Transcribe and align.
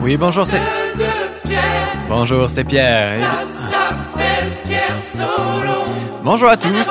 Oui, 0.00 0.16
bonjour, 0.16 0.46
c'est. 0.46 0.60
Bonjour, 2.08 2.50
c'est 2.50 2.64
Pierre. 2.64 3.10
Ça 3.10 3.70
s'appelle 3.70 4.52
Pierre 4.64 4.98
Solo. 4.98 5.84
Bonjour 6.24 6.48
à 6.48 6.56
tous. 6.56 6.90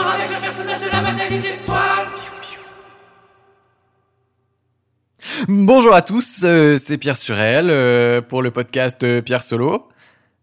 Bonjour 5.47 5.93
à 5.93 6.01
tous, 6.01 6.41
euh, 6.43 6.77
c'est 6.77 6.97
Pierre 6.97 7.17
Surel 7.17 7.69
euh, 7.69 8.21
pour 8.21 8.41
le 8.41 8.51
podcast 8.51 9.03
euh, 9.03 9.21
Pierre 9.21 9.43
Solo. 9.43 9.89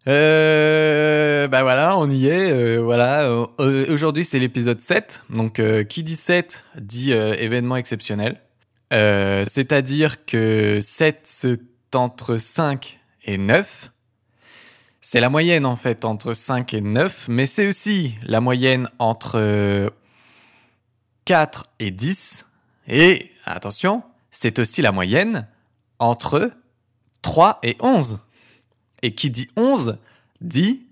Bah 0.05 1.63
voilà, 1.63 1.95
on 1.97 2.11
y 2.11 2.29
est. 2.29 2.79
voilà, 2.79 3.31
aujourd'hui 3.59 4.25
c'est 4.25 4.39
l'épisode 4.39 4.81
7. 4.81 5.23
Donc 5.31 5.63
qui 5.89 6.03
dit 6.03 6.17
7 6.17 6.65
dit 6.79 7.13
événement 7.13 7.77
exceptionnel. 7.77 8.41
Euh, 8.93 9.45
C'est-à-dire 9.47 10.25
que 10.25 10.81
7 10.81 11.21
c'est 11.25 11.61
entre 11.95 12.37
5 12.37 13.01
et 13.25 13.39
9. 13.39 13.91
C'est 15.01 15.21
la 15.21 15.31
moyenne 15.31 15.65
en 15.65 15.77
fait 15.77 16.05
entre 16.05 16.33
5 16.33 16.75
et 16.75 16.81
9, 16.81 17.29
mais 17.29 17.47
c'est 17.47 17.67
aussi 17.67 18.15
la 18.25 18.41
moyenne 18.41 18.89
entre 18.99 19.39
euh, 19.39 19.89
4 21.25 21.67
et 21.79 21.91
10. 21.91 22.47
Et 22.89 23.31
attention, 23.45 24.03
c'est 24.31 24.59
aussi 24.59 24.83
la 24.83 24.93
moyenne 24.93 25.47
entre 25.99 26.51
3 27.23 27.59
et 27.63 27.77
11. 27.81 28.21
Et 29.03 29.15
qui 29.15 29.31
dit 29.31 29.49
11 29.57 29.99
dit 30.41 30.87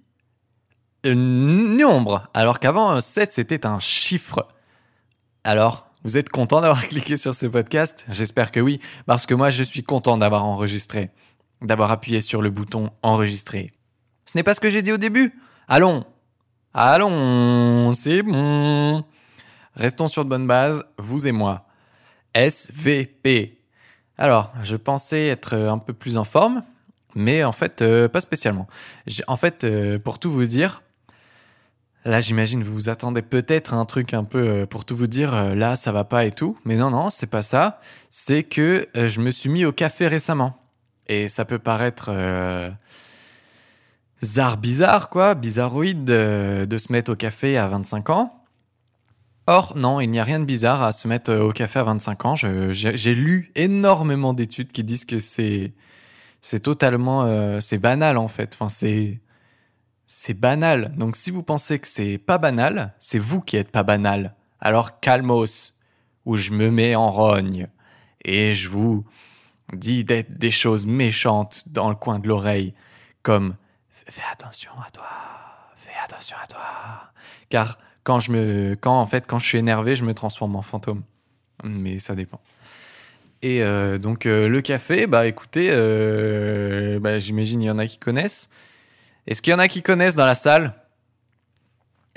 un 1.04 1.14
nombre, 1.14 2.28
alors 2.34 2.58
qu'avant 2.58 3.00
7 3.00 3.32
c'était 3.32 3.66
un 3.66 3.80
chiffre. 3.80 4.48
Alors, 5.44 5.90
vous 6.06 6.16
êtes 6.16 6.28
content 6.28 6.60
d'avoir 6.60 6.86
cliqué 6.88 7.16
sur 7.16 7.34
ce 7.34 7.46
podcast? 7.46 8.06
J'espère 8.08 8.52
que 8.52 8.60
oui, 8.60 8.80
parce 9.06 9.26
que 9.26 9.34
moi 9.34 9.50
je 9.50 9.64
suis 9.64 9.82
content 9.82 10.16
d'avoir 10.16 10.44
enregistré, 10.44 11.10
d'avoir 11.62 11.90
appuyé 11.90 12.20
sur 12.20 12.42
le 12.42 12.48
bouton 12.48 12.90
enregistrer. 13.02 13.72
Ce 14.24 14.38
n'est 14.38 14.44
pas 14.44 14.54
ce 14.54 14.60
que 14.60 14.70
j'ai 14.70 14.82
dit 14.82 14.92
au 14.92 14.98
début. 14.98 15.34
Allons, 15.66 16.04
allons, 16.72 17.92
c'est 17.92 18.22
bon. 18.22 19.02
Restons 19.74 20.06
sur 20.06 20.24
de 20.24 20.30
bonnes 20.30 20.46
bases, 20.46 20.84
vous 20.96 21.26
et 21.26 21.32
moi. 21.32 21.66
SVP. 22.34 23.58
Alors, 24.16 24.52
je 24.62 24.76
pensais 24.76 25.26
être 25.26 25.54
euh, 25.54 25.72
un 25.72 25.78
peu 25.78 25.92
plus 25.92 26.16
en 26.16 26.24
forme, 26.24 26.62
mais 27.16 27.42
en 27.42 27.50
fait, 27.50 27.82
euh, 27.82 28.06
pas 28.06 28.20
spécialement. 28.20 28.68
En 29.26 29.36
fait, 29.36 29.64
euh, 29.64 29.98
pour 29.98 30.20
tout 30.20 30.30
vous 30.30 30.46
dire, 30.46 30.84
là, 32.06 32.20
j'imagine 32.20 32.62
vous 32.62 32.72
vous 32.72 32.88
attendez 32.88 33.20
peut-être 33.20 33.74
à 33.74 33.76
un 33.76 33.84
truc 33.84 34.14
un 34.14 34.24
peu 34.24 34.38
euh, 34.38 34.66
pour 34.66 34.84
tout 34.84 34.96
vous 34.96 35.08
dire, 35.08 35.34
euh, 35.34 35.54
là, 35.54 35.76
ça 35.76 35.92
va 35.92 36.04
pas 36.04 36.24
et 36.24 36.30
tout. 36.30 36.56
Mais 36.64 36.76
non, 36.76 36.90
non, 36.90 37.10
c'est 37.10 37.26
pas 37.26 37.42
ça. 37.42 37.80
C'est 38.10 38.44
que 38.44 38.88
euh, 38.96 39.08
je 39.08 39.20
me 39.20 39.30
suis 39.30 39.50
mis 39.50 39.64
au 39.64 39.72
café 39.72 40.06
récemment. 40.08 40.56
Et 41.08 41.28
ça 41.28 41.44
peut 41.44 41.58
paraître 41.60 42.10
zar 44.24 44.56
bizarre, 44.56 45.08
quoi, 45.08 45.36
bizarroïde 45.36 46.04
de 46.04 46.78
se 46.78 46.92
mettre 46.92 47.12
au 47.12 47.14
café 47.14 47.56
à 47.56 47.68
25 47.68 48.10
ans. 48.10 48.44
Or, 49.46 49.76
non, 49.76 50.00
il 50.00 50.10
n'y 50.10 50.18
a 50.18 50.24
rien 50.24 50.40
de 50.40 50.44
bizarre 50.44 50.82
à 50.82 50.90
se 50.90 51.06
mettre 51.06 51.32
au 51.32 51.52
café 51.52 51.78
à 51.78 51.84
25 51.84 52.24
ans. 52.24 52.34
J'ai 52.34 53.14
lu 53.14 53.52
énormément 53.54 54.34
d'études 54.34 54.72
qui 54.72 54.82
disent 54.82 55.04
que 55.04 55.20
c'est 55.20 55.72
totalement 56.60 57.60
c'est 57.60 57.78
banal 57.78 58.18
en 58.18 58.26
fait. 58.26 58.50
Enfin, 58.54 58.68
c'est 58.68 59.20
c'est 60.06 60.34
banal. 60.34 60.92
Donc, 60.96 61.16
si 61.16 61.30
vous 61.30 61.42
pensez 61.42 61.78
que 61.78 61.88
c'est 61.88 62.18
pas 62.18 62.38
banal, 62.38 62.94
c'est 62.98 63.18
vous 63.18 63.40
qui 63.40 63.56
êtes 63.56 63.70
pas 63.70 63.82
banal. 63.82 64.34
Alors, 64.60 65.00
calmos, 65.00 65.76
où 66.26 66.36
je 66.36 66.50
me 66.50 66.70
mets 66.70 66.94
en 66.94 67.10
rogne 67.10 67.68
et 68.24 68.52
je 68.52 68.68
vous 68.68 69.04
dis 69.72 70.04
des, 70.04 70.50
choses 70.50 70.86
méchantes 70.86 71.68
dans 71.68 71.88
le 71.88 71.94
coin 71.94 72.18
de 72.18 72.28
l'oreille, 72.28 72.74
comme 73.22 73.56
fais 73.90 74.22
attention 74.32 74.72
à 74.86 74.90
toi, 74.90 75.06
fais 75.76 75.92
attention 76.04 76.36
à 76.42 76.46
toi, 76.46 77.12
car 77.48 77.78
quand 78.04 78.20
je 78.20 78.32
me, 78.32 78.74
quand 78.74 79.00
en 79.00 79.06
fait, 79.06 79.26
quand 79.26 79.38
je 79.38 79.46
suis 79.46 79.58
énervé, 79.58 79.96
je 79.96 80.04
me 80.04 80.14
transforme 80.14 80.54
en 80.56 80.62
fantôme. 80.62 81.02
Mais 81.64 81.98
ça 81.98 82.14
dépend. 82.14 82.40
Et 83.42 83.62
euh, 83.62 83.98
donc 83.98 84.26
euh, 84.26 84.48
le 84.48 84.60
café, 84.60 85.06
bah 85.06 85.26
écoutez, 85.26 85.68
euh, 85.70 86.98
bah, 87.00 87.18
j'imagine 87.18 87.62
il 87.62 87.66
y 87.66 87.70
en 87.70 87.78
a 87.78 87.86
qui 87.86 87.98
connaissent. 87.98 88.50
Est-ce 89.26 89.42
qu'il 89.42 89.52
y 89.52 89.54
en 89.54 89.58
a 89.58 89.68
qui 89.68 89.82
connaissent 89.82 90.16
dans 90.16 90.26
la 90.26 90.34
salle? 90.34 90.72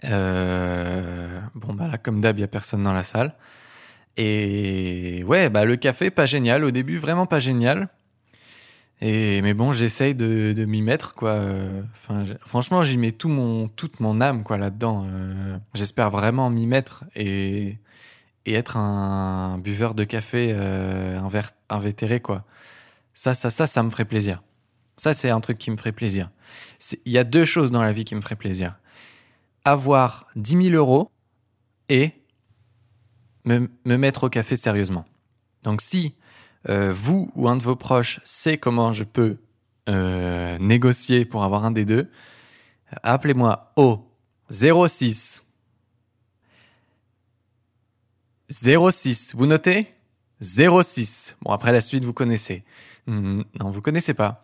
Euh, 0.05 1.39
Bon 1.55 1.73
bah 1.73 1.87
là 1.87 1.97
comme 1.97 2.21
d'hab, 2.21 2.37
il 2.37 2.41
y 2.41 2.43
a 2.43 2.47
personne 2.47 2.83
dans 2.83 2.93
la 2.93 3.03
salle. 3.03 3.33
Et 4.17 5.23
ouais, 5.27 5.49
bah 5.49 5.65
le 5.65 5.75
café 5.75 6.11
pas 6.11 6.25
génial 6.25 6.63
au 6.63 6.71
début, 6.71 6.97
vraiment 6.97 7.25
pas 7.25 7.39
génial. 7.39 7.89
Et 9.01 9.41
mais 9.41 9.53
bon, 9.53 9.71
j'essaye 9.71 10.13
de, 10.13 10.65
m'y 10.65 10.81
mettre 10.81 11.13
quoi. 11.13 11.39
Enfin, 11.93 12.23
franchement, 12.45 12.83
j'y 12.83 12.97
mets 12.97 13.11
tout 13.11 13.29
mon 13.29 13.67
toute 13.69 13.99
mon 13.99 14.19
âme 14.21 14.43
quoi 14.43 14.57
là-dedans. 14.57 15.05
Euh, 15.09 15.57
J'espère 15.73 16.09
vraiment 16.11 16.49
m'y 16.49 16.65
mettre 16.65 17.05
et 17.15 17.77
et 18.45 18.53
être 18.53 18.77
un 18.77 19.57
buveur 19.59 19.95
de 19.95 20.03
café 20.03 20.51
euh, 20.53 21.19
invétéré 21.69 22.19
quoi. 22.19 22.45
Ça 23.13 23.33
ça 23.33 23.49
ça 23.49 23.67
ça 23.67 23.83
me 23.83 23.89
ferait 23.89 24.05
plaisir. 24.05 24.43
Ça 24.97 25.13
c'est 25.13 25.29
un 25.29 25.39
truc 25.41 25.57
qui 25.57 25.71
me 25.71 25.77
ferait 25.77 25.91
plaisir. 25.93 26.29
Il 27.05 27.11
y 27.11 27.17
a 27.17 27.23
deux 27.23 27.45
choses 27.45 27.71
dans 27.71 27.81
la 27.81 27.91
vie 27.91 28.05
qui 28.05 28.15
me 28.15 28.21
feraient 28.21 28.35
plaisir. 28.35 28.77
Avoir 29.65 30.27
10 30.35 30.69
000 30.69 30.75
euros 30.75 31.11
et 31.89 32.11
me, 33.45 33.69
me 33.85 33.97
mettre 33.97 34.25
au 34.25 34.29
café 34.29 34.55
sérieusement. 34.55 35.05
Donc 35.63 35.81
si 35.81 36.15
euh, 36.69 36.93
vous 36.93 37.31
ou 37.35 37.47
un 37.47 37.55
de 37.55 37.63
vos 37.63 37.75
proches 37.75 38.19
sait 38.23 38.57
comment 38.57 38.91
je 38.91 39.03
peux 39.03 39.37
euh, 39.87 40.57
négocier 40.59 41.25
pour 41.25 41.43
avoir 41.43 41.65
un 41.65 41.71
des 41.71 41.85
deux, 41.85 42.09
appelez-moi 43.03 43.71
au 43.75 44.05
06 44.49 45.45
06. 48.49 49.35
Vous 49.35 49.45
notez? 49.45 49.87
06. 50.41 51.37
Bon, 51.41 51.51
après 51.51 51.71
la 51.71 51.81
suite, 51.81 52.03
vous 52.03 52.13
connaissez. 52.13 52.63
Non, 53.07 53.43
vous 53.71 53.81
connaissez 53.81 54.13
pas. 54.13 54.41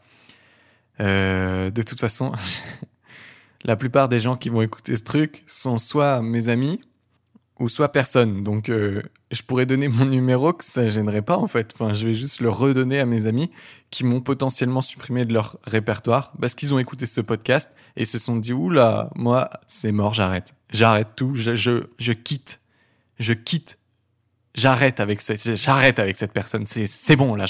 Euh, 0.99 1.71
de 1.71 1.81
toute 1.81 1.99
façon, 1.99 2.31
la 3.63 3.75
plupart 3.75 4.09
des 4.09 4.19
gens 4.19 4.37
qui 4.37 4.49
vont 4.49 4.61
écouter 4.61 4.95
ce 4.95 5.03
truc 5.03 5.43
sont 5.47 5.77
soit 5.77 6.21
mes 6.21 6.49
amis 6.49 6.81
ou 7.59 7.69
soit 7.69 7.91
personne. 7.91 8.43
Donc, 8.43 8.69
euh, 8.69 9.01
je 9.31 9.41
pourrais 9.41 9.65
donner 9.65 9.87
mon 9.87 10.05
numéro 10.05 10.53
que 10.53 10.63
ça 10.63 10.87
gênerait 10.87 11.21
pas 11.21 11.37
en 11.37 11.47
fait. 11.47 11.73
Enfin, 11.73 11.93
je 11.93 12.07
vais 12.07 12.13
juste 12.13 12.41
le 12.41 12.49
redonner 12.49 12.99
à 12.99 13.05
mes 13.05 13.27
amis 13.27 13.51
qui 13.91 14.03
m'ont 14.03 14.21
potentiellement 14.21 14.81
supprimé 14.81 15.25
de 15.25 15.33
leur 15.33 15.57
répertoire 15.65 16.33
parce 16.39 16.55
qu'ils 16.55 16.73
ont 16.73 16.79
écouté 16.79 17.05
ce 17.05 17.21
podcast 17.21 17.71
et 17.95 18.05
se 18.05 18.19
sont 18.19 18.37
dit 18.37 18.53
oula, 18.53 19.09
moi 19.15 19.49
c'est 19.67 19.91
mort, 19.91 20.13
j'arrête, 20.13 20.53
j'arrête 20.71 21.09
tout, 21.15 21.33
je, 21.35 21.55
je, 21.55 21.85
je 21.97 22.13
quitte, 22.13 22.59
je 23.19 23.33
quitte, 23.33 23.77
j'arrête 24.53 24.99
avec 24.99 25.21
ce, 25.21 25.33
j'arrête 25.55 25.99
avec 25.99 26.17
cette 26.17 26.33
personne. 26.33 26.65
C'est 26.67 26.85
c'est 26.85 27.15
bon 27.15 27.35
là, 27.35 27.45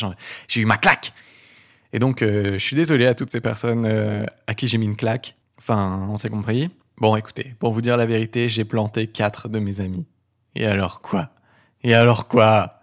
j'ai 0.48 0.62
eu 0.62 0.66
ma 0.66 0.78
claque. 0.78 1.14
Et 1.96 2.00
donc, 2.00 2.22
euh, 2.24 2.58
je 2.58 2.58
suis 2.58 2.76
désolé 2.76 3.08
à 3.08 3.16
toutes 3.16 3.32
ces 3.32 3.40
personnes 3.40 3.86
euh, 3.86 4.26
à 4.48 4.54
qui 4.54 4.68
j'ai 4.68 4.78
mis 4.78 4.86
une 4.86 4.98
claque. 4.98 5.38
Enfin, 5.58 6.06
on 6.10 6.18
s'est 6.18 6.28
compris. 6.28 6.70
Bon, 6.98 7.16
écoutez, 7.16 7.56
pour 7.58 7.72
vous 7.72 7.80
dire 7.80 7.96
la 7.96 8.06
vérité, 8.06 8.50
j'ai 8.50 8.66
planté 8.66 9.08
quatre 9.08 9.48
de 9.48 9.60
mes 9.60 9.80
amis. 9.80 10.06
Et 10.56 10.66
alors 10.66 11.00
quoi? 11.00 11.30
Et 11.84 11.94
alors 11.94 12.28
quoi? 12.28 12.82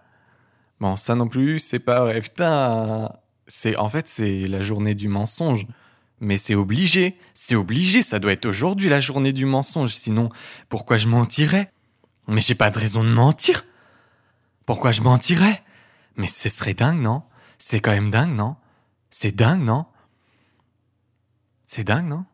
Bon, 0.79 0.95
ça 0.95 1.13
non 1.13 1.27
plus, 1.27 1.59
c'est 1.59 1.77
pas 1.77 1.99
vrai. 1.99 2.21
Putain, 2.21 3.11
c'est 3.45 3.75
en 3.75 3.87
fait 3.87 4.07
c'est 4.07 4.47
la 4.47 4.61
journée 4.61 4.95
du 4.95 5.09
mensonge. 5.09 5.67
Mais 6.19 6.37
c'est 6.37 6.55
obligé, 6.55 7.15
c'est 7.35 7.53
obligé, 7.53 8.01
ça 8.01 8.17
doit 8.17 8.31
être 8.31 8.47
aujourd'hui 8.47 8.89
la 8.89 8.99
journée 8.99 9.31
du 9.31 9.45
mensonge. 9.45 9.93
Sinon, 9.93 10.29
pourquoi 10.69 10.97
je 10.97 11.07
mentirais? 11.07 11.69
Mais 12.27 12.41
j'ai 12.41 12.55
pas 12.55 12.71
de 12.71 12.79
raison 12.79 13.03
de 13.03 13.09
mentir. 13.09 13.63
Pourquoi 14.65 14.91
je 14.91 15.03
mentirais? 15.03 15.61
Mais 16.15 16.27
ce 16.27 16.49
serait 16.49 16.73
dingue, 16.73 17.01
non? 17.01 17.21
C'est 17.59 17.79
quand 17.79 17.91
même 17.91 18.09
dingue, 18.09 18.33
non? 18.33 18.55
C'est 19.15 19.35
dingue, 19.35 19.61
non? 19.61 19.85
C'est 21.61 21.83
dingue, 21.83 22.07
non? 22.07 22.25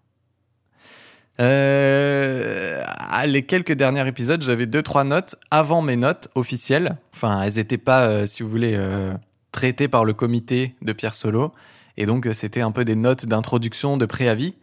Euh, 1.41 2.81
ah, 2.87 3.27
les 3.27 3.43
quelques 3.43 3.73
derniers 3.73 4.07
épisodes, 4.07 4.41
j'avais 4.41 4.65
deux 4.65 4.81
trois 4.81 5.03
notes 5.03 5.35
avant 5.51 5.81
mes 5.81 5.97
notes 5.97 6.29
officielles. 6.35 6.95
Enfin, 7.13 7.43
elles 7.43 7.55
n'étaient 7.55 7.77
pas, 7.77 8.07
euh, 8.07 8.25
si 8.25 8.43
vous 8.43 8.49
voulez, 8.49 8.75
euh, 8.77 9.13
traitées 9.51 9.89
par 9.89 10.05
le 10.05 10.13
comité 10.13 10.73
de 10.81 10.93
Pierre 10.93 11.15
Solo. 11.15 11.51
Et 11.97 12.05
donc, 12.05 12.29
c'était 12.31 12.61
un 12.61 12.71
peu 12.71 12.85
des 12.85 12.95
notes 12.95 13.25
d'introduction, 13.25 13.97
de 13.97 14.05
préavis. 14.05 14.55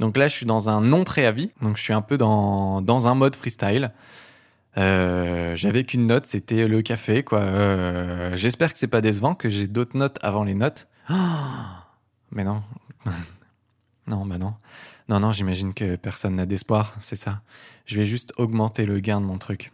Donc 0.00 0.16
là, 0.16 0.26
je 0.26 0.34
suis 0.34 0.46
dans 0.46 0.70
un 0.70 0.80
non-préavis. 0.80 1.52
Donc, 1.60 1.76
je 1.76 1.82
suis 1.82 1.92
un 1.92 2.00
peu 2.00 2.16
dans, 2.16 2.80
dans 2.80 3.08
un 3.08 3.14
mode 3.14 3.36
freestyle. 3.36 3.92
J'avais 4.74 5.84
qu'une 5.84 6.06
note, 6.06 6.24
c'était 6.24 6.66
le 6.66 6.80
café, 6.80 7.24
quoi. 7.24 7.42
J'espère 8.36 8.72
que 8.72 8.78
c'est 8.78 8.86
pas 8.86 9.02
décevant, 9.02 9.34
que 9.34 9.50
j'ai 9.50 9.66
d'autres 9.66 9.98
notes 9.98 10.18
avant 10.22 10.44
les 10.44 10.54
notes. 10.54 10.88
Mais 12.32 12.44
non. 12.44 12.62
non, 14.06 14.26
bah 14.26 14.38
non. 14.38 14.54
Non, 15.08 15.20
non, 15.20 15.32
j'imagine 15.32 15.72
que 15.72 15.96
personne 15.96 16.36
n'a 16.36 16.46
d'espoir, 16.46 16.94
c'est 17.00 17.16
ça. 17.16 17.40
Je 17.86 17.96
vais 17.96 18.04
juste 18.04 18.32
augmenter 18.36 18.84
le 18.84 19.00
gain 19.00 19.20
de 19.20 19.26
mon 19.26 19.38
truc. 19.38 19.72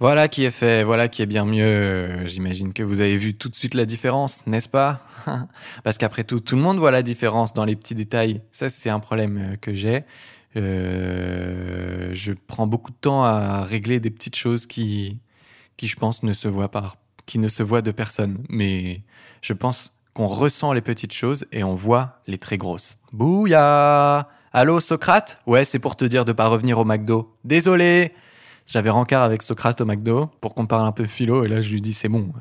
Voilà 0.00 0.28
qui 0.28 0.44
est 0.44 0.50
fait, 0.50 0.84
voilà 0.84 1.08
qui 1.08 1.22
est 1.22 1.26
bien 1.26 1.44
mieux. 1.44 2.26
J'imagine 2.26 2.72
que 2.72 2.82
vous 2.82 3.00
avez 3.00 3.16
vu 3.16 3.34
tout 3.34 3.48
de 3.48 3.56
suite 3.56 3.74
la 3.74 3.86
différence, 3.86 4.46
n'est-ce 4.46 4.68
pas? 4.68 5.00
Parce 5.84 5.98
qu'après 5.98 6.22
tout, 6.22 6.38
tout 6.38 6.54
le 6.54 6.62
monde 6.62 6.78
voit 6.78 6.90
la 6.90 7.02
différence 7.02 7.52
dans 7.52 7.64
les 7.64 7.74
petits 7.74 7.94
détails. 7.94 8.42
Ça, 8.52 8.68
c'est 8.68 8.90
un 8.90 9.00
problème 9.00 9.38
euh, 9.38 9.56
que 9.56 9.72
j'ai. 9.72 10.04
Euh, 10.56 12.10
je 12.12 12.32
prends 12.32 12.66
beaucoup 12.66 12.90
de 12.90 12.96
temps 12.96 13.24
à 13.24 13.64
régler 13.64 14.00
des 14.00 14.10
petites 14.10 14.36
choses 14.36 14.66
qui, 14.66 15.18
qui 15.76 15.86
je 15.88 15.96
pense, 15.96 16.22
ne 16.22 16.32
se 16.32 16.46
voient 16.46 16.70
pas, 16.70 16.96
qui 17.26 17.38
ne 17.38 17.48
se 17.48 17.62
voient 17.62 17.82
de 17.82 17.90
personne. 17.90 18.44
Mais 18.48 19.02
je 19.42 19.52
pense 19.52 19.92
qu'on 20.18 20.26
ressent 20.26 20.72
les 20.72 20.80
petites 20.80 21.12
choses 21.12 21.46
et 21.52 21.62
on 21.62 21.76
voit 21.76 22.18
les 22.26 22.38
très 22.38 22.58
grosses. 22.58 22.98
Bouya 23.12 24.26
Allô, 24.52 24.80
Socrate? 24.80 25.40
Ouais, 25.46 25.64
c'est 25.64 25.78
pour 25.78 25.94
te 25.94 26.04
dire 26.04 26.24
de 26.24 26.32
pas 26.32 26.48
revenir 26.48 26.76
au 26.80 26.84
McDo. 26.84 27.36
Désolé 27.44 28.12
j'avais 28.66 28.90
rencard 28.90 29.22
avec 29.22 29.42
Socrate 29.42 29.80
au 29.80 29.84
McDo 29.84 30.26
pour 30.40 30.54
qu'on 30.54 30.66
parle 30.66 30.86
un 30.86 30.92
peu 30.92 31.04
philo 31.04 31.44
et 31.44 31.48
là 31.48 31.62
je 31.62 31.70
lui 31.72 31.80
dis 31.80 31.92
c'est 31.94 32.08
bon. 32.08 32.32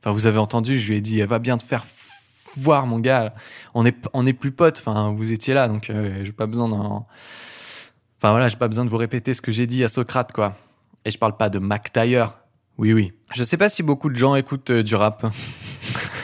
Enfin 0.00 0.10
vous 0.10 0.26
avez 0.26 0.38
entendu, 0.38 0.78
je 0.78 0.90
lui 0.90 0.98
ai 0.98 1.00
dit 1.00 1.22
va 1.22 1.38
bien 1.38 1.56
te 1.56 1.62
faire 1.62 1.86
voir 2.56 2.86
mon 2.86 2.98
gars. 2.98 3.32
On 3.72 3.86
est 3.86 3.96
on 4.12 4.26
est 4.26 4.34
plus 4.34 4.50
potes. 4.50 4.82
Enfin 4.84 5.14
vous 5.16 5.32
étiez 5.32 5.54
là 5.54 5.68
donc 5.68 5.88
euh, 5.90 6.24
j'ai 6.24 6.32
pas 6.32 6.46
besoin. 6.46 6.68
Enfin 6.68 8.32
voilà 8.32 8.48
j'ai 8.48 8.58
pas 8.58 8.68
besoin 8.68 8.84
de 8.84 8.90
vous 8.90 8.98
répéter 8.98 9.32
ce 9.32 9.40
que 9.40 9.52
j'ai 9.52 9.68
dit 9.68 9.84
à 9.84 9.88
Socrate 9.88 10.32
quoi. 10.32 10.56
Et 11.04 11.10
je 11.10 11.18
parle 11.18 11.36
pas 11.36 11.48
de 11.48 11.60
Mac 11.60 11.92
Taylor. 11.92 12.40
Oui 12.76 12.92
oui. 12.92 13.12
Je 13.32 13.44
sais 13.44 13.56
pas 13.56 13.68
si 13.68 13.82
beaucoup 13.84 14.10
de 14.10 14.16
gens 14.16 14.34
écoutent 14.34 14.70
euh, 14.70 14.82
du 14.82 14.96
rap. 14.96 15.24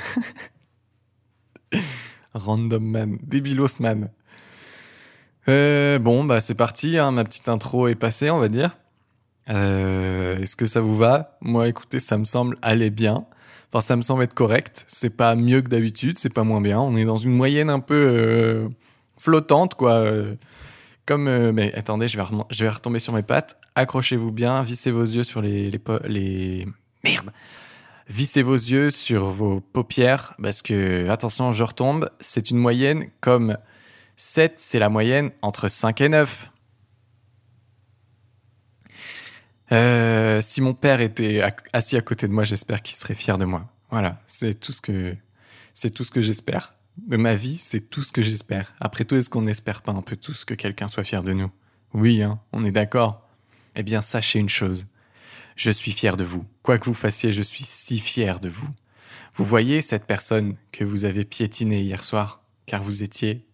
Random 2.38 2.82
man, 2.82 3.18
débilos 3.22 3.80
man. 3.80 4.10
Euh, 5.48 5.98
bon 5.98 6.24
bah 6.24 6.40
c'est 6.40 6.54
parti, 6.54 6.98
hein, 6.98 7.10
ma 7.10 7.24
petite 7.24 7.48
intro 7.48 7.88
est 7.88 7.94
passée 7.94 8.30
on 8.30 8.38
va 8.38 8.48
dire. 8.48 8.76
Euh, 9.50 10.38
Est-ce 10.38 10.56
que 10.56 10.66
ça 10.66 10.80
vous 10.80 10.96
va? 10.96 11.38
Moi, 11.40 11.68
écoutez, 11.68 12.00
ça 12.00 12.18
me 12.18 12.24
semble 12.24 12.58
aller 12.60 12.90
bien. 12.90 13.24
Enfin, 13.72 13.80
ça 13.80 13.96
me 13.96 14.02
semble 14.02 14.22
être 14.22 14.34
correct. 14.34 14.84
C'est 14.86 15.16
pas 15.16 15.34
mieux 15.36 15.62
que 15.62 15.68
d'habitude, 15.68 16.18
c'est 16.18 16.32
pas 16.32 16.44
moins 16.44 16.60
bien. 16.60 16.78
On 16.78 16.96
est 16.96 17.06
dans 17.06 17.16
une 17.16 17.32
moyenne 17.32 17.70
un 17.70 17.80
peu 17.80 17.94
euh, 17.94 18.68
flottante, 19.16 19.74
quoi. 19.74 20.04
Comme, 21.06 21.52
mais 21.52 21.72
attendez, 21.74 22.08
je 22.08 22.18
vais, 22.18 22.24
je 22.50 22.64
vais 22.64 22.70
retomber 22.70 22.98
sur 22.98 23.14
mes 23.14 23.22
pattes. 23.22 23.58
Accrochez-vous 23.74 24.32
bien, 24.32 24.62
vissez 24.62 24.90
vos 24.90 25.04
yeux 25.04 25.22
sur 25.22 25.40
les, 25.40 25.70
les, 25.70 25.80
les... 26.04 26.66
merde. 27.04 27.30
Vissez 28.08 28.42
vos 28.42 28.54
yeux 28.54 28.90
sur 28.90 29.26
vos 29.26 29.60
paupières 29.60 30.34
parce 30.42 30.62
que 30.62 31.08
attention, 31.10 31.52
je 31.52 31.62
retombe. 31.62 32.08
C'est 32.20 32.50
une 32.50 32.56
moyenne 32.56 33.10
comme 33.20 33.58
7, 34.16 34.54
c'est 34.56 34.78
la 34.78 34.88
moyenne 34.88 35.30
entre 35.42 35.68
5 35.68 36.00
et 36.00 36.08
9. 36.08 36.50
Euh, 39.72 40.40
si 40.40 40.62
mon 40.62 40.72
père 40.72 41.02
était 41.02 41.42
assis 41.74 41.96
à 41.96 42.00
côté 42.00 42.26
de 42.26 42.32
moi, 42.32 42.44
j'espère 42.44 42.82
qu'il 42.82 42.96
serait 42.96 43.14
fier 43.14 43.36
de 43.36 43.44
moi. 43.44 43.68
Voilà, 43.90 44.18
c'est 44.26 44.58
tout 44.58 44.72
ce 44.72 44.80
que 44.80 45.14
c'est 45.74 45.90
tout 45.90 46.02
ce 46.02 46.10
que 46.10 46.22
j'espère 46.22 46.74
de 46.96 47.16
ma 47.16 47.34
vie. 47.34 47.58
C'est 47.58 47.90
tout 47.90 48.02
ce 48.02 48.12
que 48.12 48.22
j'espère. 48.22 48.74
Après 48.80 49.04
tout, 49.04 49.16
est-ce 49.16 49.28
qu'on 49.28 49.42
n'espère 49.42 49.82
pas 49.82 49.92
un 49.92 50.02
peu 50.02 50.16
tous 50.16 50.46
que 50.46 50.54
quelqu'un 50.54 50.88
soit 50.88 51.04
fier 51.04 51.22
de 51.22 51.32
nous? 51.32 51.50
Oui, 51.92 52.22
hein, 52.22 52.40
on 52.52 52.64
est 52.64 52.72
d'accord. 52.72 53.28
Eh 53.76 53.82
bien, 53.82 54.02
sachez 54.02 54.38
une 54.38 54.48
chose. 54.48 54.86
Je 55.58 55.72
suis 55.72 55.90
fier 55.90 56.16
de 56.16 56.22
vous. 56.22 56.46
Quoi 56.62 56.78
que 56.78 56.84
vous 56.84 56.94
fassiez, 56.94 57.32
je 57.32 57.42
suis 57.42 57.64
si 57.64 57.98
fier 57.98 58.38
de 58.38 58.48
vous. 58.48 58.68
Vous 59.34 59.44
voyez 59.44 59.80
cette 59.82 60.06
personne 60.06 60.56
que 60.70 60.84
vous 60.84 61.04
avez 61.04 61.24
piétinée 61.24 61.80
hier 61.80 62.02
soir, 62.02 62.44
car 62.66 62.80
vous 62.82 63.02
étiez 63.02 63.44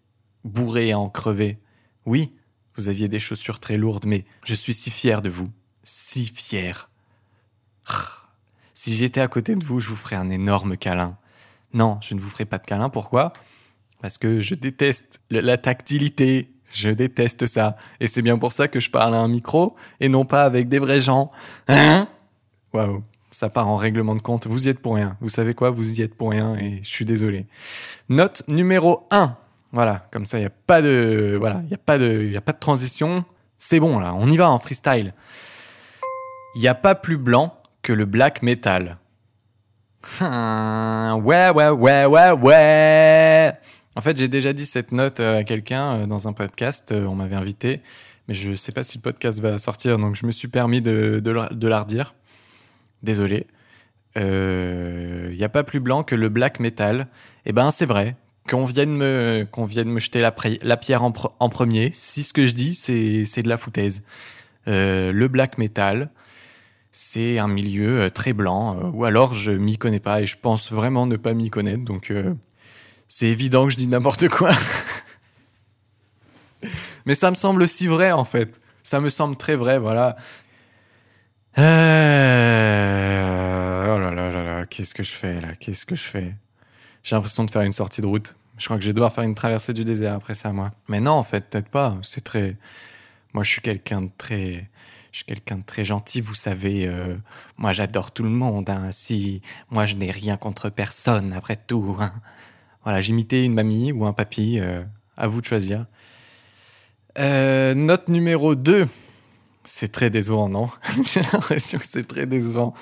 bourré 0.44 0.92
à 0.92 0.98
en 0.98 1.08
crever. 1.08 1.58
Oui, 2.04 2.34
vous 2.76 2.88
aviez 2.88 3.08
des 3.08 3.18
chaussures 3.20 3.58
très 3.58 3.78
lourdes, 3.78 4.04
mais 4.04 4.26
je 4.44 4.52
suis 4.52 4.74
si 4.74 4.90
fier 4.90 5.22
de 5.22 5.30
vous 5.30 5.50
si 5.82 6.26
fier. 6.26 6.90
Si 8.72 8.96
j'étais 8.96 9.20
à 9.20 9.28
côté 9.28 9.54
de 9.54 9.64
vous, 9.64 9.80
je 9.80 9.88
vous 9.88 9.96
ferais 9.96 10.16
un 10.16 10.30
énorme 10.30 10.76
câlin. 10.76 11.16
Non, 11.72 11.98
je 12.02 12.14
ne 12.14 12.20
vous 12.20 12.28
ferai 12.28 12.44
pas 12.44 12.58
de 12.58 12.66
câlin. 12.66 12.88
Pourquoi? 12.88 13.32
Parce 14.02 14.18
que 14.18 14.40
je 14.40 14.54
déteste 14.54 15.20
la 15.30 15.56
tactilité. 15.56 16.53
Je 16.74 16.90
déteste 16.90 17.46
ça. 17.46 17.76
Et 18.00 18.08
c'est 18.08 18.20
bien 18.20 18.36
pour 18.36 18.52
ça 18.52 18.66
que 18.66 18.80
je 18.80 18.90
parle 18.90 19.14
à 19.14 19.18
un 19.18 19.28
micro 19.28 19.76
et 20.00 20.08
non 20.08 20.24
pas 20.24 20.42
avec 20.44 20.68
des 20.68 20.80
vrais 20.80 21.00
gens. 21.00 21.30
Hein? 21.68 22.08
Waouh. 22.72 23.02
Ça 23.30 23.48
part 23.48 23.68
en 23.68 23.76
règlement 23.76 24.14
de 24.14 24.20
compte. 24.20 24.46
Vous 24.46 24.66
y 24.66 24.70
êtes 24.70 24.80
pour 24.80 24.96
rien. 24.96 25.16
Vous 25.20 25.28
savez 25.28 25.54
quoi? 25.54 25.70
Vous 25.70 25.98
y 25.98 26.02
êtes 26.02 26.14
pour 26.14 26.30
rien 26.30 26.56
et 26.56 26.80
je 26.82 26.88
suis 26.88 27.04
désolé. 27.04 27.46
Note 28.08 28.42
numéro 28.48 29.06
1. 29.10 29.36
Voilà, 29.72 30.06
comme 30.12 30.24
ça, 30.24 30.38
il 30.38 30.42
n'y 30.42 30.46
a 30.46 30.52
pas 30.66 30.82
de, 30.82 31.36
voilà, 31.38 31.60
il 31.64 31.70
y 31.70 31.74
a 31.74 31.78
pas 31.78 31.98
de, 31.98 32.22
il 32.28 32.36
a 32.36 32.40
pas 32.40 32.52
de 32.52 32.58
transition. 32.60 33.24
C'est 33.58 33.80
bon, 33.80 33.98
là. 33.98 34.14
On 34.14 34.28
y 34.28 34.36
va 34.36 34.50
en 34.50 34.58
freestyle. 34.58 35.14
Il 36.54 36.60
n'y 36.60 36.68
a 36.68 36.76
pas 36.76 36.94
plus 36.94 37.16
blanc 37.16 37.56
que 37.82 37.92
le 37.92 38.04
black 38.04 38.42
metal. 38.42 38.98
ouais, 40.20 41.50
ouais, 41.50 41.68
ouais, 41.70 42.04
ouais, 42.04 42.30
ouais. 42.30 43.52
En 43.96 44.00
fait, 44.00 44.16
j'ai 44.16 44.28
déjà 44.28 44.52
dit 44.52 44.66
cette 44.66 44.92
note 44.92 45.20
à 45.20 45.44
quelqu'un 45.44 45.94
euh, 45.94 46.06
dans 46.06 46.28
un 46.28 46.32
podcast. 46.32 46.92
Euh, 46.92 47.06
on 47.06 47.14
m'avait 47.14 47.36
invité, 47.36 47.80
mais 48.28 48.34
je 48.34 48.50
ne 48.50 48.54
sais 48.56 48.72
pas 48.72 48.82
si 48.82 48.98
le 48.98 49.02
podcast 49.02 49.40
va 49.40 49.58
sortir, 49.58 49.98
donc 49.98 50.16
je 50.16 50.26
me 50.26 50.32
suis 50.32 50.48
permis 50.48 50.80
de, 50.80 51.20
de, 51.20 51.68
la 51.68 51.80
redire. 51.80 52.14
Désolé. 53.02 53.46
Il 54.16 54.22
euh, 54.22 55.34
n'y 55.34 55.44
a 55.44 55.48
pas 55.48 55.64
plus 55.64 55.80
blanc 55.80 56.02
que 56.02 56.14
le 56.14 56.28
black 56.28 56.60
metal. 56.60 57.08
Eh 57.46 57.52
ben, 57.52 57.70
c'est 57.70 57.86
vrai. 57.86 58.16
Qu'on 58.48 58.66
vienne 58.66 58.94
me, 58.94 59.46
qu'on 59.50 59.64
vienne 59.64 59.88
me 59.88 59.98
jeter 59.98 60.20
la, 60.20 60.76
pierre 60.76 61.02
en, 61.02 61.12
premier. 61.12 61.90
Si 61.92 62.22
ce 62.22 62.32
que 62.32 62.46
je 62.46 62.54
dis, 62.54 62.74
c'est, 62.74 63.42
de 63.42 63.48
la 63.48 63.56
foutaise. 63.56 64.02
le 64.66 65.26
black 65.28 65.56
metal, 65.56 66.10
c'est 66.96 67.38
un 67.40 67.48
milieu 67.48 68.02
euh, 68.02 68.08
très 68.08 68.32
blanc, 68.32 68.78
euh, 68.78 68.90
ou 68.92 69.04
alors 69.04 69.34
je 69.34 69.50
m'y 69.50 69.76
connais 69.78 69.98
pas 69.98 70.20
et 70.20 70.26
je 70.26 70.36
pense 70.38 70.70
vraiment 70.70 71.06
ne 71.06 71.16
pas 71.16 71.34
m'y 71.34 71.50
connaître, 71.50 71.84
donc 71.84 72.12
euh, 72.12 72.32
c'est 73.16 73.28
évident 73.28 73.68
que 73.68 73.72
je 73.72 73.76
dis 73.76 73.86
n'importe 73.86 74.28
quoi. 74.28 74.50
Mais 77.06 77.14
ça 77.14 77.30
me 77.30 77.36
semble 77.36 77.68
si 77.68 77.86
vrai 77.86 78.10
en 78.10 78.24
fait. 78.24 78.60
Ça 78.82 78.98
me 78.98 79.08
semble 79.08 79.36
très 79.36 79.54
vrai, 79.54 79.78
voilà. 79.78 80.16
Oh 81.56 81.60
là 81.60 81.70
là 84.10 84.30
là 84.30 84.42
là, 84.42 84.66
qu'est-ce 84.66 84.96
que 84.96 85.04
je 85.04 85.12
fais 85.12 85.40
là? 85.40 85.54
Qu'est-ce 85.54 85.86
que 85.86 85.94
je 85.94 86.02
fais? 86.02 86.34
J'ai 87.04 87.14
l'impression 87.14 87.44
de 87.44 87.52
faire 87.52 87.62
une 87.62 87.72
sortie 87.72 88.00
de 88.00 88.06
route. 88.08 88.34
Je 88.58 88.64
crois 88.64 88.78
que 88.78 88.82
je 88.82 88.88
vais 88.88 88.94
devoir 88.94 89.12
faire 89.12 89.22
une 89.22 89.36
traversée 89.36 89.72
du 89.72 89.84
désert 89.84 90.14
après 90.14 90.34
ça, 90.34 90.52
moi. 90.52 90.72
Mais 90.88 90.98
non, 90.98 91.12
en 91.12 91.22
fait, 91.22 91.48
peut-être 91.48 91.68
pas. 91.68 91.96
C'est 92.02 92.24
très. 92.24 92.56
Moi, 93.32 93.44
je 93.44 93.50
suis 93.50 93.60
quelqu'un 93.60 94.02
de 94.02 94.10
très 94.18 94.68
je 95.12 95.18
suis 95.18 95.24
quelqu'un 95.24 95.58
de 95.58 95.64
très 95.64 95.84
gentil, 95.84 96.20
vous 96.20 96.34
savez. 96.34 96.88
Euh, 96.88 97.16
moi, 97.58 97.72
j'adore 97.72 98.10
tout 98.10 98.24
le 98.24 98.30
monde. 98.30 98.68
Hein, 98.68 98.90
si 98.90 99.40
moi, 99.70 99.84
je 99.84 99.94
n'ai 99.94 100.10
rien 100.10 100.36
contre 100.36 100.68
personne, 100.68 101.32
après 101.32 101.54
tout. 101.54 101.96
Hein. 102.00 102.12
Voilà, 102.84 103.00
j'imitais 103.00 103.44
une 103.44 103.54
mamie 103.54 103.92
ou 103.92 104.06
un 104.06 104.12
papy. 104.12 104.58
Euh, 104.60 104.82
à 105.16 105.26
vous 105.26 105.40
de 105.40 105.46
choisir. 105.46 105.86
Euh, 107.18 107.74
note 107.74 108.08
numéro 108.08 108.54
2. 108.54 108.86
C'est 109.64 109.92
très 109.92 110.10
décevant, 110.10 110.48
non? 110.48 110.68
J'ai 111.02 111.22
l'impression 111.22 111.78
que 111.78 111.86
c'est 111.86 112.06
très 112.06 112.26
décevant. 112.26 112.74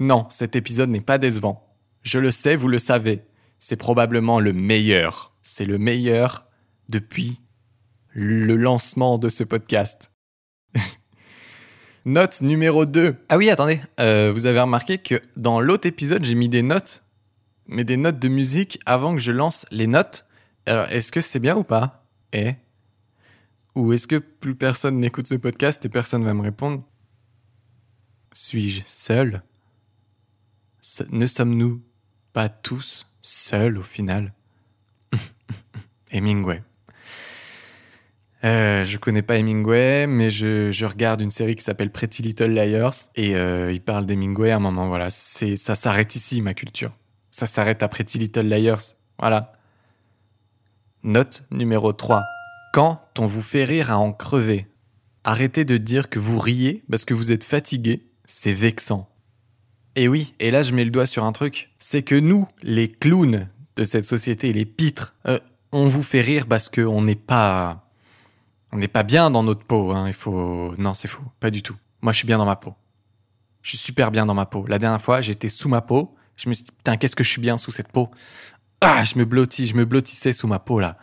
Non, 0.00 0.26
cet 0.30 0.56
épisode 0.56 0.90
n'est 0.90 1.00
pas 1.00 1.18
décevant. 1.18 1.64
Je 2.02 2.18
le 2.18 2.30
sais, 2.30 2.56
vous 2.56 2.68
le 2.68 2.78
savez. 2.78 3.22
C'est 3.58 3.76
probablement 3.76 4.40
le 4.40 4.52
meilleur. 4.52 5.32
C'est 5.42 5.64
le 5.64 5.78
meilleur 5.78 6.46
depuis 6.88 7.40
le 8.14 8.56
lancement 8.56 9.18
de 9.18 9.28
ce 9.28 9.44
podcast. 9.44 10.10
Note 12.04 12.40
numéro 12.40 12.84
2. 12.84 13.14
Ah 13.28 13.36
oui, 13.36 13.48
attendez. 13.48 13.80
Euh, 14.00 14.32
vous 14.32 14.46
avez 14.46 14.60
remarqué 14.60 14.98
que 14.98 15.20
dans 15.36 15.60
l'autre 15.60 15.86
épisode, 15.86 16.24
j'ai 16.24 16.34
mis 16.34 16.48
des 16.48 16.62
notes, 16.62 17.04
mais 17.66 17.84
des 17.84 17.96
notes 17.96 18.18
de 18.18 18.28
musique 18.28 18.80
avant 18.86 19.14
que 19.14 19.20
je 19.20 19.32
lance 19.32 19.66
les 19.70 19.86
notes. 19.86 20.26
Alors, 20.66 20.86
est-ce 20.88 21.12
que 21.12 21.20
c'est 21.20 21.40
bien 21.40 21.56
ou 21.56 21.64
pas? 21.64 22.06
Eh 22.32 22.54
Ou 23.74 23.92
est-ce 23.92 24.06
que 24.06 24.16
plus 24.16 24.54
personne 24.54 24.98
n'écoute 24.98 25.26
ce 25.26 25.34
podcast 25.34 25.84
et 25.84 25.88
personne 25.88 26.24
va 26.24 26.34
me 26.34 26.42
répondre? 26.42 26.82
Suis-je 28.32 28.82
seul? 28.84 29.42
Ne 31.10 31.26
sommes-nous 31.26 31.82
pas 32.32 32.48
tous 32.48 33.06
seuls 33.20 33.78
au 33.78 33.82
final? 33.82 34.32
Hemingway. 36.10 36.62
Euh, 38.44 38.82
je 38.84 38.98
connais 38.98 39.22
pas 39.22 39.38
Hemingway, 39.38 40.06
mais 40.08 40.30
je, 40.30 40.84
regarde 40.84 41.20
une 41.20 41.30
série 41.30 41.54
qui 41.54 41.62
s'appelle 41.62 41.92
Pretty 41.92 42.22
Little 42.22 42.50
Liars 42.50 42.94
et 43.14 43.36
euh, 43.36 43.72
il 43.72 43.80
parle 43.80 44.06
d'Hemingway 44.06 44.50
à 44.50 44.56
un 44.56 44.60
moment. 44.60 44.88
Voilà, 44.88 45.10
c'est 45.10 45.56
ça 45.56 45.74
s'arrête 45.76 46.16
ici 46.16 46.42
ma 46.42 46.54
culture. 46.54 46.92
Ça 47.32 47.46
s'arrête 47.46 47.82
à 47.82 47.88
Pretty 47.88 48.18
Little 48.18 48.46
Liars. 48.46 48.94
Voilà. 49.18 49.54
Note 51.02 51.42
numéro 51.50 51.92
3. 51.92 52.22
Quand 52.72 53.02
on 53.18 53.26
vous 53.26 53.42
fait 53.42 53.64
rire 53.64 53.90
à 53.90 53.98
en 53.98 54.12
crever, 54.12 54.68
arrêtez 55.24 55.64
de 55.64 55.76
dire 55.76 56.08
que 56.08 56.20
vous 56.20 56.38
riez 56.38 56.84
parce 56.88 57.04
que 57.04 57.14
vous 57.14 57.32
êtes 57.32 57.42
fatigué. 57.42 58.06
C'est 58.24 58.52
vexant. 58.52 59.08
Et 59.96 60.06
oui, 60.06 60.34
et 60.38 60.50
là 60.50 60.62
je 60.62 60.72
mets 60.72 60.84
le 60.84 60.90
doigt 60.90 61.06
sur 61.06 61.24
un 61.24 61.32
truc, 61.32 61.70
c'est 61.78 62.02
que 62.02 62.14
nous, 62.14 62.46
les 62.62 62.90
clowns 62.90 63.48
de 63.76 63.84
cette 63.84 64.06
société, 64.06 64.52
les 64.52 64.64
pitres, 64.64 65.14
euh, 65.26 65.38
on 65.72 65.84
vous 65.84 66.02
fait 66.02 66.22
rire 66.22 66.46
parce 66.46 66.70
qu'on 66.70 67.02
n'est 67.02 67.14
pas 67.14 67.82
on 68.72 68.78
n'est 68.78 68.88
pas 68.88 69.02
bien 69.02 69.30
dans 69.30 69.42
notre 69.42 69.64
peau, 69.64 69.90
hein, 69.90 70.06
il 70.06 70.14
faut... 70.14 70.74
Non, 70.78 70.94
c'est 70.94 71.08
faux, 71.08 71.22
pas 71.40 71.50
du 71.50 71.62
tout. 71.62 71.76
Moi, 72.00 72.12
je 72.12 72.18
suis 72.18 72.26
bien 72.26 72.38
dans 72.38 72.46
ma 72.46 72.56
peau. 72.56 72.74
Je 73.60 73.70
suis 73.70 73.78
super 73.78 74.10
bien 74.10 74.24
dans 74.24 74.34
ma 74.34 74.46
peau. 74.46 74.66
La 74.66 74.78
dernière 74.78 75.02
fois, 75.02 75.20
j'étais 75.20 75.48
sous 75.48 75.68
ma 75.68 75.82
peau. 75.82 76.14
Je 76.42 76.48
me 76.48 76.54
suis 76.54 76.64
dit, 76.64 76.72
putain, 76.72 76.96
qu'est-ce 76.96 77.14
que 77.14 77.22
je 77.22 77.30
suis 77.30 77.40
bien 77.40 77.56
sous 77.56 77.70
cette 77.70 77.92
peau. 77.92 78.10
Ah, 78.80 79.04
je 79.04 79.16
me 79.16 79.24
blottis, 79.24 79.66
je 79.66 79.76
me 79.76 79.84
blottissais 79.84 80.32
sous 80.32 80.48
ma 80.48 80.58
peau 80.58 80.80
là. 80.80 80.96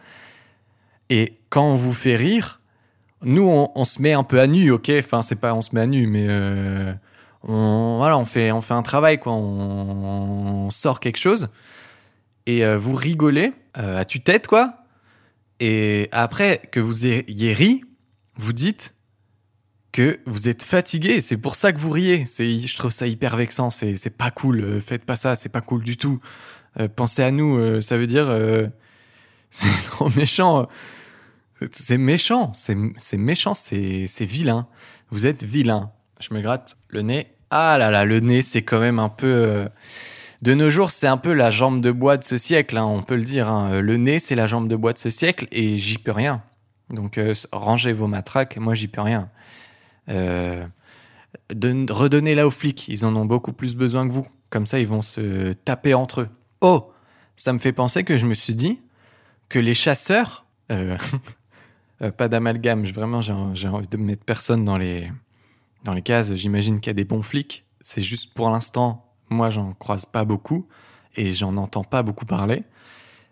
Et 1.10 1.39
quand 1.50 1.63
on 1.63 1.77
vous 1.77 1.93
fait 1.93 2.17
rire, 2.17 2.60
nous, 3.24 3.43
on, 3.43 3.84
se 3.84 4.01
met 4.01 4.13
un 4.13 4.24
peu 4.24 4.39
à 4.39 4.48
nu, 4.48 4.72
ok? 4.72 4.91
Enfin, 5.00 5.22
c'est 5.22 5.36
pas 5.36 5.53
on 5.53 5.62
se 5.62 5.74
met 5.74 5.81
à 5.81 5.88
nu, 5.88 6.08
mais 6.08 6.25
euh, 6.27 6.93
on, 7.43 7.98
voilà, 7.98 8.17
on 8.17 8.25
fait, 8.25 8.51
on 8.51 8.62
fait 8.62 8.74
un 8.74 8.81
travail, 8.81 9.19
quoi. 9.19 9.34
On, 9.34 10.65
on 10.65 10.69
sort 10.72 11.00
quelque 11.00 11.17
chose. 11.17 11.50
Et 12.46 12.65
euh, 12.65 12.77
vous 12.77 12.96
rigolez 12.96 13.53
euh, 13.77 13.98
à 13.98 14.05
tue-tête, 14.05 14.48
quoi. 14.48 14.84
Et 15.60 16.10
après 16.12 16.62
que 16.72 16.79
vous 16.79 17.05
ayez 17.05 17.53
ri, 17.53 17.84
vous 18.36 18.53
dites 18.53 18.96
que 19.91 20.19
vous 20.25 20.50
êtes 20.50 20.63
fatigué. 20.63 21.22
C'est 21.22 21.38
pour 21.38 21.55
ça 21.55 21.72
que 21.72 21.79
vous 21.79 21.91
riez. 21.91 22.25
C'est, 22.25 22.60
je 22.60 22.77
trouve 22.77 22.91
ça 22.91 23.08
hyper 23.08 23.36
vexant. 23.36 23.69
C'est, 23.69 23.96
c'est 23.96 24.15
pas 24.17 24.31
cool. 24.31 24.62
Euh, 24.62 24.79
Faites 24.81 25.03
pas 25.05 25.15
ça. 25.15 25.36
C'est 25.36 25.50
pas 25.50 25.62
cool 25.62 25.84
du 25.84 25.98
tout. 25.98 26.19
Euh, 26.79 26.88
pensez 26.88 27.24
à 27.24 27.31
nous. 27.31 27.58
euh, 27.58 27.81
ça 27.81 27.98
veut 27.98 28.08
dire, 28.08 28.27
c'est 29.51 29.86
trop 29.86 30.10
méchant. 30.15 30.67
C'est 31.72 31.98
méchant. 31.98 32.51
C'est, 32.53 32.77
c'est 32.98 33.17
méchant. 33.17 33.53
C'est, 33.53 34.05
c'est 34.08 34.25
vilain. 34.25 34.67
Vous 35.12 35.25
êtes 35.25 35.43
vilain. 35.43 35.91
Je 36.19 36.34
me 36.34 36.41
gratte 36.41 36.77
le 36.89 37.01
nez. 37.01 37.27
Ah 37.51 37.77
là 37.79 37.89
là, 37.89 38.05
le 38.05 38.19
nez, 38.19 38.41
c'est 38.43 38.62
quand 38.62 38.79
même 38.79 39.00
un 39.00 39.10
peu. 39.10 39.67
de 40.43 40.53
nos 40.53 40.69
jours, 40.69 40.91
c'est 40.91 41.08
un 41.08 41.17
peu 41.17 41.34
la 41.34 41.50
jambe 41.50 41.81
de 41.81 41.89
bois 41.91 42.17
de 42.17 42.24
ce 42.24 42.38
siècle, 42.38 42.77
hein, 42.77 42.86
on 42.86 43.01
peut 43.01 43.15
le 43.15 43.24
dire. 43.24 43.50
hein. 43.50 43.81
Le 43.81 43.98
nez, 43.98 44.19
c'est 44.19 44.36
la 44.36 44.46
jambe 44.46 44.67
de 44.67 44.75
bois 44.75 44.93
de 44.93 45.00
ce 45.00 45.10
siècle 45.10 45.48
et 45.51 45.77
j'y 45.79 45.98
peux 45.98 46.12
rien. 46.12 46.43
Donc, 46.91 47.19
rangez 47.51 47.91
vos 47.93 48.05
matraques, 48.08 48.58
moi, 48.58 48.75
j'y 48.75 48.88
peux 48.88 49.01
rien. 49.01 49.29
Euh, 50.10 50.66
de- 51.54 51.92
redonnez-la 51.92 52.48
aux 52.48 52.51
flics, 52.51 52.88
ils 52.88 53.06
en 53.06 53.16
ont 53.16 53.25
beaucoup 53.25 53.54
plus 53.54 53.75
besoin 53.75 54.08
que 54.08 54.13
vous. 54.13 54.25
Comme 54.50 54.66
ça, 54.66 54.80
ils 54.80 54.88
vont 54.88 55.01
se 55.01 55.54
taper 55.54 55.94
entre 55.94 56.22
eux. 56.22 56.30
Oh, 56.62 56.92
ça 57.36 57.54
me 57.54 57.60
fait 57.60 57.72
penser 57.74 58.04
que 58.04 58.18
je 58.18 58.25
me 58.25 58.34
suis 58.34 58.56
dit 58.56 58.82
que 59.48 59.60
les 59.60 59.74
chasseurs. 59.74 60.46
euh, 60.72 60.98
euh, 62.01 62.12
pas 62.12 62.28
d'amalgame, 62.28 62.84
vraiment, 62.86 63.22
j'ai 63.22 63.34
envie 63.68 63.88
de 63.88 63.98
mettre 63.98 64.24
personne 64.25 64.66
dans 64.66 64.78
les, 64.78 65.12
dans 65.84 65.94
les 65.94 66.01
cases. 66.01 66.34
J'imagine 66.36 66.80
qu'il 66.80 66.89
y 66.89 66.92
a 66.92 66.96
des 66.96 67.06
bons 67.06 67.24
flics. 67.24 67.66
C'est 67.82 68.01
juste 68.01 68.34
pour 68.34 68.50
l'instant, 68.50 69.06
moi, 69.30 69.50
j'en 69.50 69.74
croise 69.74 70.06
pas 70.06 70.25
beaucoup 70.25 70.68
et 71.16 71.32
j'en 71.32 71.56
entends 71.58 71.84
pas 71.84 72.04
beaucoup 72.04 72.25
parler. 72.25 72.63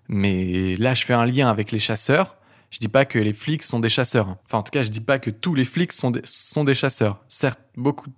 Mais 0.07 0.77
là, 0.77 0.93
je 0.93 1.05
fais 1.05 1.13
un 1.13 1.25
lien 1.25 1.49
avec 1.49 1.71
les 1.71 1.79
chasseurs. 1.79 2.36
Je 2.69 2.79
dis 2.79 2.89
pas 2.89 3.05
que 3.05 3.17
les 3.17 3.33
flics 3.33 3.63
sont 3.63 3.79
des 3.79 3.89
chasseurs. 3.89 4.27
hein. 4.27 4.37
Enfin, 4.45 4.57
en 4.57 4.63
tout 4.63 4.71
cas, 4.71 4.81
je 4.81 4.89
dis 4.89 5.01
pas 5.01 5.19
que 5.19 5.29
tous 5.29 5.55
les 5.55 5.63
flics 5.65 5.93
sont 5.93 6.11
des, 6.11 6.21
sont 6.25 6.63
des 6.63 6.73
chasseurs. 6.73 7.19
Certes, 7.29 7.59
beaucoup. 7.75 8.09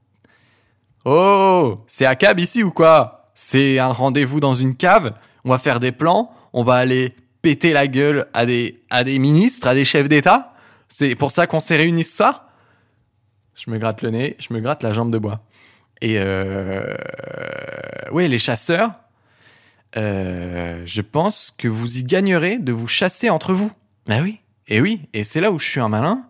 Oh, 1.06 1.84
c'est 1.88 2.06
à 2.06 2.16
cab 2.16 2.40
ici 2.40 2.64
ou 2.64 2.72
quoi? 2.72 3.32
C'est 3.36 3.80
un 3.80 3.92
rendez-vous 3.92 4.40
dans 4.40 4.56
une 4.56 4.76
cave? 4.76 5.14
On 5.46 5.50
va 5.50 5.60
faire 5.60 5.80
des 5.80 5.92
plans? 5.92 6.34
On 6.52 6.64
va 6.64 6.76
aller 6.76 7.16
péter 7.42 7.74
la 7.74 7.88
gueule 7.88 8.28
à 8.34 8.46
des, 8.46 8.84
à 8.90 9.04
des 9.04 9.20
ministres, 9.20 9.68
à 9.68 9.74
des 9.74 9.86
chefs 9.86 10.10
d'État? 10.10 10.54
C'est 10.90 11.16
pour 11.16 11.32
ça 11.32 11.48
qu'on 11.48 11.60
s'est 11.60 11.78
réunis 11.78 12.04
ce 12.04 12.18
soir? 12.18 12.50
Je 13.56 13.70
me 13.70 13.78
gratte 13.78 14.02
le 14.02 14.10
nez, 14.10 14.36
je 14.40 14.54
me 14.54 14.60
gratte 14.60 14.84
la 14.84 14.92
jambe 14.94 15.12
de 15.12 15.20
bois. 15.20 15.42
Et 16.02 16.16
euh, 16.18 16.96
oui, 18.12 18.28
les 18.28 18.38
chasseurs, 18.38 18.92
euh, 19.96 20.82
je 20.86 21.02
pense 21.02 21.54
que 21.58 21.68
vous 21.68 22.00
y 22.00 22.04
gagnerez 22.04 22.58
de 22.58 22.72
vous 22.72 22.88
chasser 22.88 23.30
entre 23.30 23.54
vous. 23.54 23.72
Bah 24.10 24.22
oui, 24.24 24.40
et 24.68 24.82
oui, 24.82 25.02
et 25.14 25.22
c'est 25.22 25.40
là 25.40 25.52
où 25.52 25.60
je 25.60 25.70
suis 25.70 25.80
un 25.80 25.88
malin, 25.88 26.26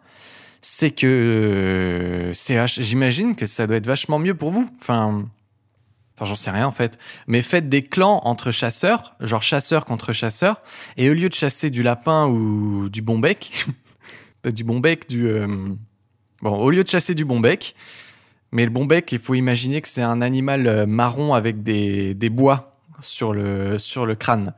c'est 0.59 0.91
que 0.91 2.33
j'imagine 2.33 3.38
que 3.38 3.45
ça 3.45 3.67
doit 3.67 3.77
être 3.77 3.88
vachement 3.88 4.19
mieux 4.19 4.33
pour 4.33 4.51
vous. 4.51 4.69
Enfin, 4.81 5.24
enfin, 6.13 6.25
j'en 6.25 6.36
sais 6.36 6.51
rien 6.51 6.67
en 6.67 6.74
fait. 6.74 7.00
Mais 7.27 7.41
faites 7.41 7.69
des 7.69 7.81
clans 7.81 8.19
entre 8.25 8.51
chasseurs, 8.51 9.15
genre 9.21 9.41
chasseurs 9.41 9.86
contre 9.86 10.12
chasseurs, 10.12 10.62
et 10.98 11.09
au 11.09 11.13
lieu 11.13 11.29
de 11.29 11.33
chasser 11.33 11.69
du 11.69 11.81
lapin 11.81 12.27
ou 12.27 12.89
du 12.89 13.01
bon 13.01 13.17
bec, 13.17 13.65
du 14.43 14.65
bon 14.65 14.81
bec, 14.81 15.07
du 15.07 15.29
euh, 15.29 15.48
bon, 16.41 16.57
au 16.57 16.71
lieu 16.71 16.83
de 16.83 16.89
chasser 16.89 17.15
du 17.15 17.24
bon 17.24 17.39
bec, 17.39 17.75
mais 18.51 18.65
le 18.65 18.71
bon 18.71 18.83
bec, 18.83 19.09
il 19.13 19.19
faut 19.19 19.36
imaginer 19.36 19.79
que 19.79 19.88
c'est 19.88 20.03
un 20.03 20.21
animal 20.21 20.67
euh, 20.67 20.86
marron 20.86 21.33
avec 21.33 21.63
des, 21.63 22.13
bois 22.29 22.77
sur 23.00 23.33
le 23.33 24.15
crâne. 24.15 24.53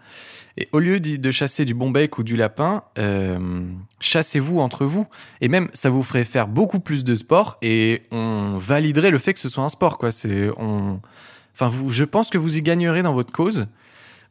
Et 0.58 0.68
au 0.72 0.80
lieu 0.80 1.00
de 1.00 1.32
chasser 1.32 1.66
du 1.66 1.74
bon 1.74 1.92
bec 1.92 2.18
ou 2.18 2.24
du 2.24 2.36
lapin, 2.36 2.84
euh, 2.98 3.70
chassez-vous 4.00 4.60
entre 4.60 4.86
vous. 4.86 5.08
Et 5.40 5.48
même, 5.48 5.70
ça 5.74 5.90
vous 5.90 6.04
ferait 6.04 6.26
faire 6.26 6.48
beaucoup 6.48 6.80
plus 6.80 7.04
de 7.04 7.16
sport 7.16 7.58
et 7.62 8.04
on 8.12 8.58
validerait 8.58 9.12
le 9.12 9.18
fait 9.18 9.34
que 9.34 9.40
ce 9.40 9.50
soit 9.50 9.64
un 9.64 9.70
sport, 9.70 9.98
enfin, 10.02 11.72
je 11.90 12.04
pense 12.04 12.30
que 12.30 12.38
vous 12.38 12.58
y 12.58 12.62
gagnerez 12.62 13.02
dans 13.02 13.14
votre 13.14 13.32
cause 13.32 13.68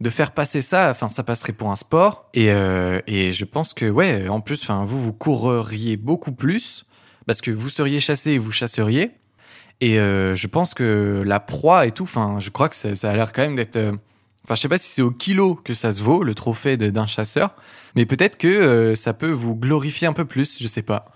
de 0.00 0.10
faire 0.10 0.32
passer 0.32 0.60
ça. 0.60 0.90
Enfin, 0.90 1.08
ça 1.08 1.22
passerait 1.22 1.52
pour 1.52 1.70
un 1.70 1.76
sport. 1.76 2.28
Et, 2.34 2.50
euh, 2.50 3.00
je 3.08 3.44
pense 3.44 3.74
que, 3.74 3.88
ouais, 3.88 4.28
en 4.28 4.40
plus, 4.40 4.68
vous, 4.68 5.02
vous 5.02 5.12
courriez 5.12 5.96
beaucoup 5.96 6.32
plus 6.32 6.84
parce 7.26 7.40
que 7.40 7.50
vous 7.50 7.68
seriez 7.68 8.00
chassé 8.00 8.32
et 8.32 8.38
vous 8.38 8.52
chasseriez. 8.52 9.12
Et 9.80 9.98
euh, 9.98 10.34
je 10.34 10.46
pense 10.46 10.74
que 10.74 11.22
la 11.24 11.40
proie 11.40 11.86
et 11.86 11.90
tout, 11.90 12.02
enfin, 12.02 12.38
je 12.38 12.50
crois 12.50 12.68
que 12.68 12.76
ça 12.76 13.10
a 13.10 13.14
l'air 13.14 13.32
quand 13.32 13.42
même 13.42 13.56
d'être. 13.56 13.78
Enfin, 14.44 14.54
je 14.54 14.60
sais 14.60 14.68
pas 14.68 14.78
si 14.78 14.90
c'est 14.90 15.02
au 15.02 15.10
kilo 15.10 15.54
que 15.54 15.74
ça 15.74 15.92
se 15.92 16.02
vaut, 16.02 16.22
le 16.22 16.34
trophée 16.34 16.76
d'un 16.76 17.06
chasseur, 17.06 17.54
mais 17.94 18.06
peut-être 18.06 18.38
que 18.38 18.48
euh, 18.48 18.94
ça 18.94 19.12
peut 19.12 19.30
vous 19.30 19.54
glorifier 19.54 20.08
un 20.08 20.12
peu 20.12 20.24
plus, 20.24 20.58
je 20.60 20.66
sais 20.66 20.82
pas. 20.82 21.12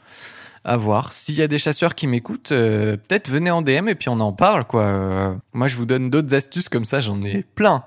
À 0.67 0.77
voir. 0.79 1.13
S'il 1.13 1.37
y 1.37 1.43
a 1.43 1.49
des 1.49 1.59
chasseurs 1.59 1.95
qui 1.95 2.07
m'écoutent, 2.07 2.53
euh, 2.53 2.97
peut-être 2.97 3.31
venez 3.31 3.51
en 3.51 3.61
DM 3.61 3.89
et 3.89 3.95
puis 3.95 4.09
on 4.09 4.21
en 4.21 4.33
parle, 4.33 4.65
quoi. 4.65 5.37
Moi, 5.53 5.69
je 5.69 5.77
vous 5.77 5.85
donne 5.85 6.09
d'autres 6.09 6.35
astuces 6.35 6.71
comme 6.71 6.87
ça, 6.87 7.01
j'en 7.01 7.23
ai 7.23 7.45
plein. 7.55 7.85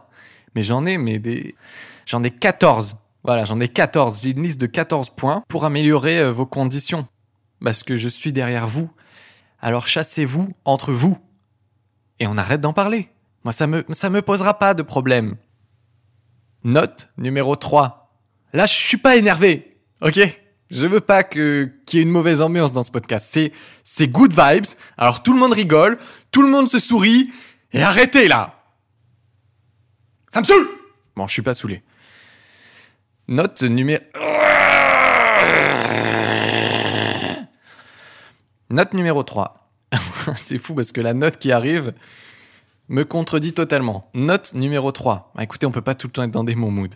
Mais 0.54 0.64
j'en 0.64 0.86
ai, 0.86 0.98
mais 0.98 1.20
des. 1.20 1.56
J'en 2.06 2.24
ai 2.24 2.32
14. 2.32 2.96
Voilà, 3.24 3.46
j'en 3.46 3.60
ai 3.60 3.68
14. 3.68 4.22
J'ai 4.24 4.32
une 4.32 4.44
liste 4.44 4.60
de 4.62 4.68
14 4.68 5.10
points 5.12 5.44
pour 5.48 5.66
améliorer 5.66 6.20
euh, 6.20 6.32
vos 6.32 6.46
conditions. 6.46 7.08
Parce 7.64 7.84
que 7.84 7.96
je 7.96 8.08
suis 8.08 8.34
derrière 8.34 8.68
vous. 8.68 8.90
Alors 9.60 9.88
chassez-vous 9.88 10.54
entre 10.66 10.94
vous. 10.94 11.18
Et 12.20 12.28
on 12.28 12.38
arrête 12.38 12.62
d'en 12.62 12.74
parler. 12.74 13.10
Moi, 13.44 13.54
ça 13.54 13.68
me, 13.68 13.86
ça 13.92 14.10
me 14.10 14.22
posera 14.22 14.60
pas 14.60 14.74
de 14.74 14.84
problème. 14.84 15.36
Note 16.64 17.10
numéro 17.18 17.56
3. 17.56 18.12
Là, 18.54 18.66
je 18.66 18.74
suis 18.74 18.98
pas 18.98 19.16
énervé. 19.16 19.78
Ok? 20.02 20.20
Je 20.70 20.86
veux 20.86 21.00
pas 21.00 21.24
que, 21.24 21.72
qu'il 21.86 22.00
y 22.00 22.02
ait 22.02 22.06
une 22.06 22.12
mauvaise 22.12 22.42
ambiance 22.42 22.74
dans 22.74 22.84
ce 22.84 22.92
podcast. 22.92 23.38
C'est, 23.84 24.08
good 24.08 24.32
vibes. 24.32 24.66
Alors 24.98 25.24
tout 25.24 25.32
le 25.34 25.40
monde 25.40 25.54
rigole. 25.54 25.98
Tout 26.32 26.42
le 26.42 26.50
monde 26.50 26.70
se 26.70 26.80
sourit. 26.80 27.32
Et 27.72 27.82
arrêtez 27.82 28.28
là. 28.28 28.54
Ça 30.30 30.42
me 30.42 30.46
saoule! 30.46 30.68
Bon, 31.16 31.26
je 31.28 31.34
suis 31.34 31.42
pas 31.42 31.54
saoulé. 31.54 31.84
Note 33.28 33.62
numéro... 33.64 34.04
Note 38.70 38.94
numéro 38.94 39.24
3. 39.24 39.72
c'est 40.36 40.60
fou 40.60 40.76
parce 40.76 40.92
que 40.92 41.00
la 41.00 41.14
note 41.14 41.38
qui 41.38 41.54
arrive 41.54 41.94
me 42.90 43.04
contredit 43.04 43.54
totalement. 43.54 44.10
Note 44.14 44.54
numéro 44.54 44.92
3. 44.92 45.34
Ah, 45.38 45.44
écoutez, 45.44 45.66
on 45.66 45.72
peut 45.72 45.82
pas 45.82 45.96
tout 45.96 46.08
le 46.08 46.12
temps 46.12 46.24
être 46.24 46.32
dans 46.32 46.44
des 46.44 46.56
bons 46.56 46.72
moods. 46.72 46.96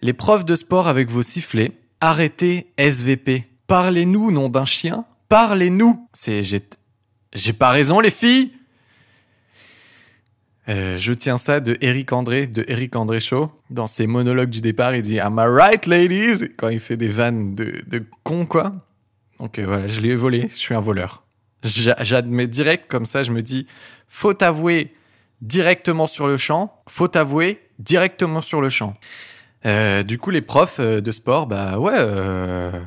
Les 0.00 0.12
profs 0.12 0.44
de 0.44 0.56
sport 0.56 0.88
avec 0.88 1.10
vos 1.10 1.22
sifflets, 1.22 1.72
arrêtez 2.00 2.72
SVP. 2.76 3.44
Parlez-nous, 3.66 4.30
nom 4.32 4.48
d'un 4.48 4.64
chien. 4.64 5.04
Parlez-nous. 5.28 6.08
C'est, 6.12 6.42
j'ai, 6.42 6.60
j'ai 7.32 7.52
pas 7.52 7.70
raison, 7.70 8.00
les 8.00 8.10
filles. 8.10 8.52
Euh, 10.68 10.96
je 10.96 11.12
tiens 11.12 11.38
ça 11.38 11.60
de 11.60 11.76
Eric 11.80 12.12
André, 12.12 12.46
de 12.46 12.64
Eric 12.68 12.94
André 12.96 13.20
Show. 13.20 13.50
Dans 13.70 13.86
ses 13.86 14.06
monologues 14.06 14.50
du 14.50 14.60
départ, 14.60 14.94
il 14.94 15.02
dit 15.02 15.18
Am 15.18 15.34
I 15.34 15.46
right, 15.48 15.86
ladies? 15.86 16.50
Quand 16.56 16.68
il 16.68 16.80
fait 16.80 16.96
des 16.96 17.08
vannes 17.08 17.54
de, 17.54 17.82
de 17.86 18.04
con, 18.22 18.46
quoi. 18.46 18.74
Donc 19.38 19.58
euh, 19.58 19.66
voilà, 19.66 19.88
je 19.88 20.00
l'ai 20.00 20.14
volé, 20.14 20.48
je 20.50 20.56
suis 20.56 20.74
un 20.74 20.80
voleur. 20.80 21.24
J'a- 21.62 21.96
J'admets 22.02 22.46
direct, 22.46 22.86
comme 22.88 23.06
ça, 23.06 23.22
je 23.22 23.30
me 23.30 23.42
dis, 23.42 23.66
faut 24.08 24.42
avouer 24.42 24.94
directement 25.40 26.06
sur 26.06 26.26
le 26.26 26.36
champ, 26.36 26.82
faut 26.88 27.16
avouer 27.16 27.60
directement 27.78 28.42
sur 28.42 28.60
le 28.60 28.68
champ. 28.68 28.94
Euh, 29.66 30.02
du 30.02 30.18
coup, 30.18 30.30
les 30.30 30.40
profs 30.42 30.80
euh, 30.80 31.00
de 31.00 31.10
sport, 31.12 31.46
bah 31.46 31.78
ouais, 31.78 31.94
euh, 31.96 32.80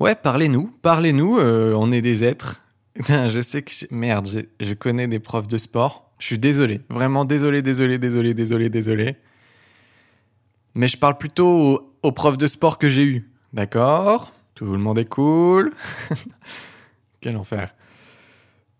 ouais, 0.00 0.14
parlez-nous, 0.14 0.74
parlez-nous, 0.82 1.38
on 1.40 1.92
est 1.92 2.02
des 2.02 2.24
êtres. 2.24 2.62
je 3.08 3.40
sais 3.40 3.62
que, 3.62 3.72
merde, 3.90 4.28
je 4.60 4.74
connais 4.74 5.08
des 5.08 5.18
profs 5.18 5.46
de 5.46 5.56
sport. 5.58 6.10
Je 6.18 6.26
suis 6.26 6.38
désolé, 6.38 6.82
vraiment 6.90 7.24
désolé, 7.24 7.62
désolé, 7.62 7.96
désolé, 7.98 8.34
désolé, 8.34 8.68
désolé. 8.68 9.16
Mais 10.74 10.86
je 10.88 10.98
parle 10.98 11.16
plutôt 11.16 11.46
aux, 11.48 11.92
aux 12.02 12.12
profs 12.12 12.36
de 12.38 12.46
sport 12.46 12.76
que 12.78 12.88
j'ai 12.90 13.04
eu, 13.04 13.30
d'accord? 13.54 14.32
Tout 14.54 14.66
le 14.66 14.78
monde 14.78 14.98
est 14.98 15.08
cool. 15.08 15.72
Quel 17.20 17.36
enfer. 17.36 17.74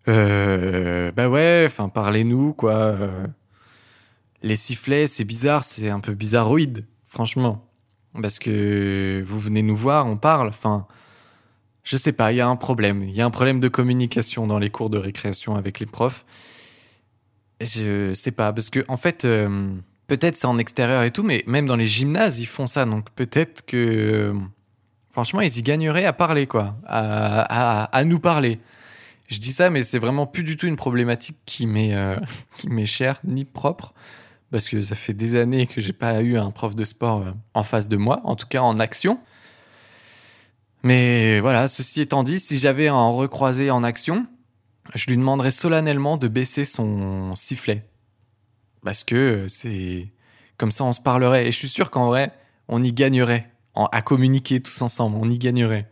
Euh, 0.07 1.11
bah 1.11 1.29
ouais, 1.29 1.63
enfin, 1.65 1.89
parlez-nous, 1.89 2.53
quoi. 2.53 2.73
Euh, 2.73 3.27
les 4.41 4.55
sifflets, 4.55 5.07
c'est 5.07 5.23
bizarre, 5.23 5.63
c'est 5.63 5.89
un 5.89 5.99
peu 5.99 6.13
bizarroïde, 6.13 6.85
franchement. 7.05 7.67
Parce 8.21 8.39
que 8.39 9.23
vous 9.25 9.39
venez 9.39 9.61
nous 9.61 9.75
voir, 9.75 10.05
on 10.07 10.17
parle, 10.17 10.47
enfin. 10.47 10.87
Je 11.83 11.97
sais 11.97 12.11
pas, 12.11 12.31
il 12.31 12.35
y 12.35 12.41
a 12.41 12.47
un 12.47 12.55
problème. 12.55 13.03
Il 13.03 13.15
y 13.15 13.21
a 13.21 13.25
un 13.25 13.31
problème 13.31 13.59
de 13.59 13.67
communication 13.67 14.45
dans 14.45 14.59
les 14.59 14.69
cours 14.69 14.91
de 14.91 14.99
récréation 14.99 15.55
avec 15.55 15.79
les 15.79 15.87
profs. 15.87 16.25
Je 17.59 18.13
sais 18.13 18.31
pas, 18.31 18.53
parce 18.53 18.69
que 18.69 18.83
en 18.87 18.97
fait, 18.97 19.25
euh, 19.25 19.73
peut-être 20.07 20.35
c'est 20.35 20.47
en 20.47 20.57
extérieur 20.57 21.03
et 21.03 21.11
tout, 21.11 21.23
mais 21.23 21.43
même 21.47 21.67
dans 21.67 21.75
les 21.75 21.87
gymnases, 21.87 22.39
ils 22.39 22.47
font 22.47 22.67
ça. 22.67 22.85
Donc 22.85 23.09
peut-être 23.11 23.65
que, 23.65 24.33
franchement, 25.11 25.41
ils 25.41 25.57
y 25.57 25.61
gagneraient 25.61 26.05
à 26.05 26.13
parler, 26.13 26.47
quoi, 26.47 26.75
à, 26.85 27.41
à, 27.41 27.83
à 27.85 28.03
nous 28.03 28.19
parler. 28.19 28.59
Je 29.27 29.39
dis 29.39 29.53
ça, 29.53 29.69
mais 29.69 29.83
c'est 29.83 29.99
vraiment 29.99 30.27
plus 30.27 30.43
du 30.43 30.57
tout 30.57 30.67
une 30.67 30.75
problématique 30.75 31.37
qui 31.45 31.65
m'est 31.65 31.93
euh, 31.95 32.17
qui 32.57 32.67
m'est 32.67 32.85
chère 32.85 33.19
ni 33.23 33.45
propre, 33.45 33.93
parce 34.51 34.67
que 34.67 34.81
ça 34.81 34.95
fait 34.95 35.13
des 35.13 35.35
années 35.35 35.67
que 35.67 35.79
j'ai 35.79 35.93
pas 35.93 36.21
eu 36.21 36.37
un 36.37 36.51
prof 36.51 36.75
de 36.75 36.83
sport 36.83 37.21
euh, 37.21 37.31
en 37.53 37.63
face 37.63 37.87
de 37.87 37.97
moi, 37.97 38.21
en 38.25 38.35
tout 38.35 38.47
cas 38.47 38.61
en 38.61 38.79
action. 38.79 39.21
Mais 40.83 41.39
voilà, 41.39 41.67
ceci 41.67 42.01
étant 42.01 42.23
dit, 42.23 42.39
si 42.39 42.57
j'avais 42.57 42.87
à 42.87 42.95
en 42.95 43.15
recroiser 43.15 43.69
en 43.69 43.83
action, 43.83 44.25
je 44.95 45.05
lui 45.07 45.15
demanderais 45.15 45.51
solennellement 45.51 46.17
de 46.17 46.27
baisser 46.27 46.65
son 46.65 47.35
sifflet. 47.35 47.85
Parce 48.83 49.03
que 49.03 49.45
c'est 49.47 50.11
comme 50.57 50.71
ça 50.71 50.83
on 50.83 50.93
se 50.93 51.01
parlerait. 51.01 51.47
Et 51.47 51.51
je 51.51 51.57
suis 51.57 51.69
sûr 51.69 51.91
qu'en 51.91 52.07
vrai, 52.07 52.33
on 52.67 52.83
y 52.83 52.91
gagnerait. 52.91 53.50
À 53.75 54.01
communiquer 54.01 54.61
tous 54.61 54.81
ensemble, 54.81 55.17
on 55.19 55.29
y 55.29 55.37
gagnerait. 55.37 55.89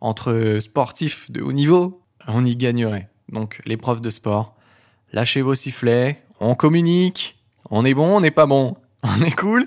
Entre 0.00 0.58
sportifs 0.60 1.30
de 1.30 1.40
haut 1.40 1.52
niveau, 1.52 2.02
on 2.28 2.44
y 2.44 2.56
gagnerait. 2.56 3.08
Donc 3.30 3.60
les 3.64 3.76
profs 3.76 4.00
de 4.00 4.10
sport, 4.10 4.54
lâchez 5.12 5.42
vos 5.42 5.54
sifflets, 5.54 6.22
on 6.40 6.54
communique, 6.54 7.42
on 7.70 7.84
est 7.84 7.94
bon, 7.94 8.16
on 8.16 8.20
n'est 8.20 8.30
pas 8.30 8.46
bon, 8.46 8.76
on 9.02 9.22
est 9.22 9.34
cool. 9.34 9.66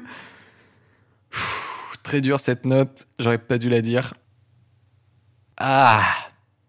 Très 2.04 2.22
dur 2.22 2.40
cette 2.40 2.66
note, 2.66 3.08
j'aurais 3.20 3.38
pas 3.38 3.58
dû 3.58 3.70
la 3.70 3.82
dire. 3.82 4.14
Ah, 5.58 6.06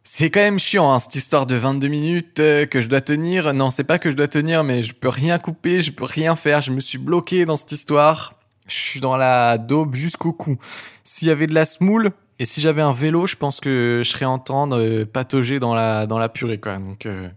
c'est 0.02 0.30
quand 0.30 0.40
même 0.40 0.58
chiant, 0.58 0.90
hein, 0.90 0.98
cette 0.98 1.14
histoire 1.14 1.46
de 1.46 1.54
22 1.54 1.86
minutes 1.86 2.40
euh, 2.40 2.66
que 2.66 2.80
je 2.80 2.88
dois 2.88 3.00
tenir. 3.00 3.54
Non, 3.54 3.70
c'est 3.70 3.84
pas 3.84 3.98
que 3.98 4.10
je 4.10 4.16
dois 4.16 4.26
tenir, 4.26 4.64
mais 4.64 4.82
je 4.82 4.92
peux 4.92 5.08
rien 5.08 5.38
couper, 5.38 5.80
je 5.80 5.92
peux 5.92 6.04
rien 6.04 6.34
faire. 6.34 6.60
Je 6.62 6.72
me 6.72 6.80
suis 6.80 6.98
bloqué 6.98 7.46
dans 7.46 7.56
cette 7.56 7.70
histoire. 7.70 8.39
Je 8.70 8.76
suis 8.76 9.00
dans 9.00 9.16
la 9.16 9.58
daube 9.58 9.94
jusqu'au 9.94 10.32
cou. 10.32 10.56
S'il 11.04 11.28
y 11.28 11.30
avait 11.30 11.46
de 11.46 11.54
la 11.54 11.64
smoule 11.64 12.12
et 12.38 12.46
si 12.46 12.60
j'avais 12.60 12.82
un 12.82 12.92
vélo, 12.92 13.26
je 13.26 13.36
pense 13.36 13.60
que 13.60 14.00
je 14.02 14.08
serais 14.08 14.24
entendre 14.24 15.04
patauger 15.04 15.60
dans 15.60 15.74
la 15.74 16.06
dans 16.06 16.18
la 16.18 16.28
purée, 16.28 16.58
quoi. 16.58 16.78
Donc 16.78 17.04
euh, 17.04 17.28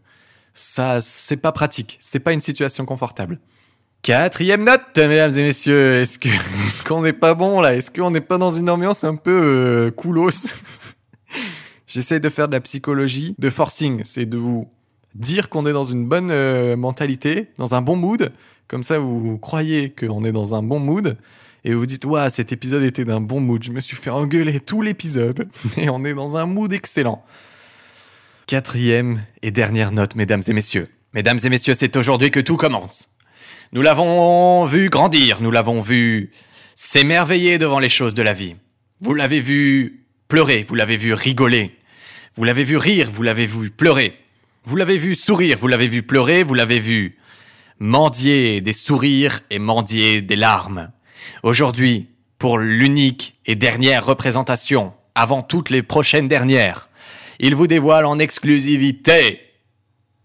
ça, 0.54 1.02
c'est 1.02 1.38
pas 1.38 1.52
pratique. 1.52 1.98
C'est 2.00 2.20
pas 2.20 2.32
une 2.32 2.42
situation 2.42 2.86
confortable. 2.86 3.40
Quatrième 4.02 4.64
note, 4.64 4.98
mesdames 4.98 5.32
et 5.32 5.44
messieurs. 5.44 6.02
Est-ce 6.02 6.20
que 6.20 6.30
est-ce 6.66 6.84
qu'on 6.84 7.02
n'est 7.02 7.14
pas 7.14 7.34
bon 7.36 7.62
là? 7.62 7.76
Est-ce 7.76 7.92
qu'on 7.92 8.12
n'est 8.12 8.22
pas 8.22 8.38
dans 8.38 8.52
une 8.52 8.70
ambiance 8.70 9.04
un 9.04 9.16
peu 9.16 9.32
euh, 9.32 9.92
coolos? 9.92 10.30
J'essaie 11.88 12.20
de 12.20 12.30
faire 12.30 12.48
de 12.48 12.54
la 12.54 12.62
psychologie, 12.62 13.36
de 13.38 13.50
forcing. 13.50 14.02
C'est 14.04 14.26
de 14.26 14.38
vous 14.38 14.70
dire 15.16 15.50
qu'on 15.50 15.66
est 15.66 15.74
dans 15.74 15.84
une 15.84 16.06
bonne 16.06 16.32
euh, 16.32 16.76
mentalité, 16.76 17.50
dans 17.58 17.76
un 17.76 17.82
bon 17.82 17.96
mood. 17.96 18.32
Comme 18.68 18.84
ça, 18.84 19.00
vous 19.00 19.38
croyez 19.38 19.92
qu'on 19.92 20.24
est 20.26 20.32
dans 20.32 20.56
un 20.56 20.64
bon 20.64 20.80
mood. 20.80 21.18
Et 21.66 21.74
vous 21.74 21.86
dites, 21.86 22.06
waouh, 22.06 22.30
cet 22.30 22.52
épisode 22.52 22.84
était 22.84 23.06
d'un 23.06 23.22
bon 23.22 23.40
mood. 23.40 23.64
Je 23.64 23.72
me 23.72 23.80
suis 23.80 23.96
fait 23.96 24.10
engueuler 24.10 24.60
tout 24.60 24.82
l'épisode. 24.82 25.48
Mais 25.78 25.90
on 25.90 26.04
est 26.04 26.14
dans 26.14 26.38
un 26.38 26.46
mood 26.46 26.72
excellent. 26.74 27.24
Quatrième 28.48 29.24
et 29.42 29.52
dernière 29.52 29.92
note, 29.92 30.16
mesdames 30.16 30.42
et 30.48 30.54
messieurs. 30.54 30.88
Mesdames 31.14 31.40
et 31.44 31.50
messieurs, 31.50 31.76
c'est 31.76 31.96
aujourd'hui 31.96 32.32
que 32.32 32.40
tout 32.40 32.58
commence. 32.58 33.10
Nous 33.72 33.82
l'avons 33.82 34.66
vu 34.66 34.90
grandir, 34.90 35.42
nous 35.42 35.52
l'avons 35.52 35.80
vu 35.80 36.32
s'émerveiller 36.76 37.58
devant 37.58 37.80
les 37.80 37.90
choses 37.90 38.14
de 38.14 38.22
la 38.22 38.34
vie. 38.34 38.56
Vous 39.00 39.14
l'avez 39.14 39.40
vu 39.40 40.06
pleurer, 40.28 40.66
vous 40.68 40.76
l'avez 40.76 40.98
vu 40.98 41.14
rigoler. 41.14 41.78
Vous 42.36 42.44
l'avez 42.44 42.64
vu 42.64 42.78
rire, 42.78 43.10
vous 43.12 43.24
l'avez 43.24 43.46
vu 43.46 43.70
pleurer. 43.70 44.16
Vous 44.66 44.78
l'avez 44.78 44.98
vu 44.98 45.14
sourire, 45.14 45.58
vous 45.60 45.68
l'avez 45.68 45.88
vu 45.88 46.04
pleurer, 46.04 46.44
vous 46.44 46.54
l'avez 46.54 46.80
vu 46.80 47.18
mendier 47.80 48.62
des 48.62 48.72
sourires 48.72 49.42
et 49.50 49.60
mendier 49.60 50.22
des 50.22 50.38
larmes. 50.38 50.90
Aujourd'hui, 51.44 52.08
pour 52.40 52.58
l'unique 52.58 53.38
et 53.46 53.56
dernière 53.56 54.06
représentation, 54.06 54.94
avant 55.16 55.42
toutes 55.42 55.70
les 55.70 55.84
prochaines 55.84 56.30
dernières, 56.30 56.88
il 57.40 57.56
vous 57.56 57.68
dévoile 57.68 58.06
en 58.06 58.20
exclusivité, 58.20 59.42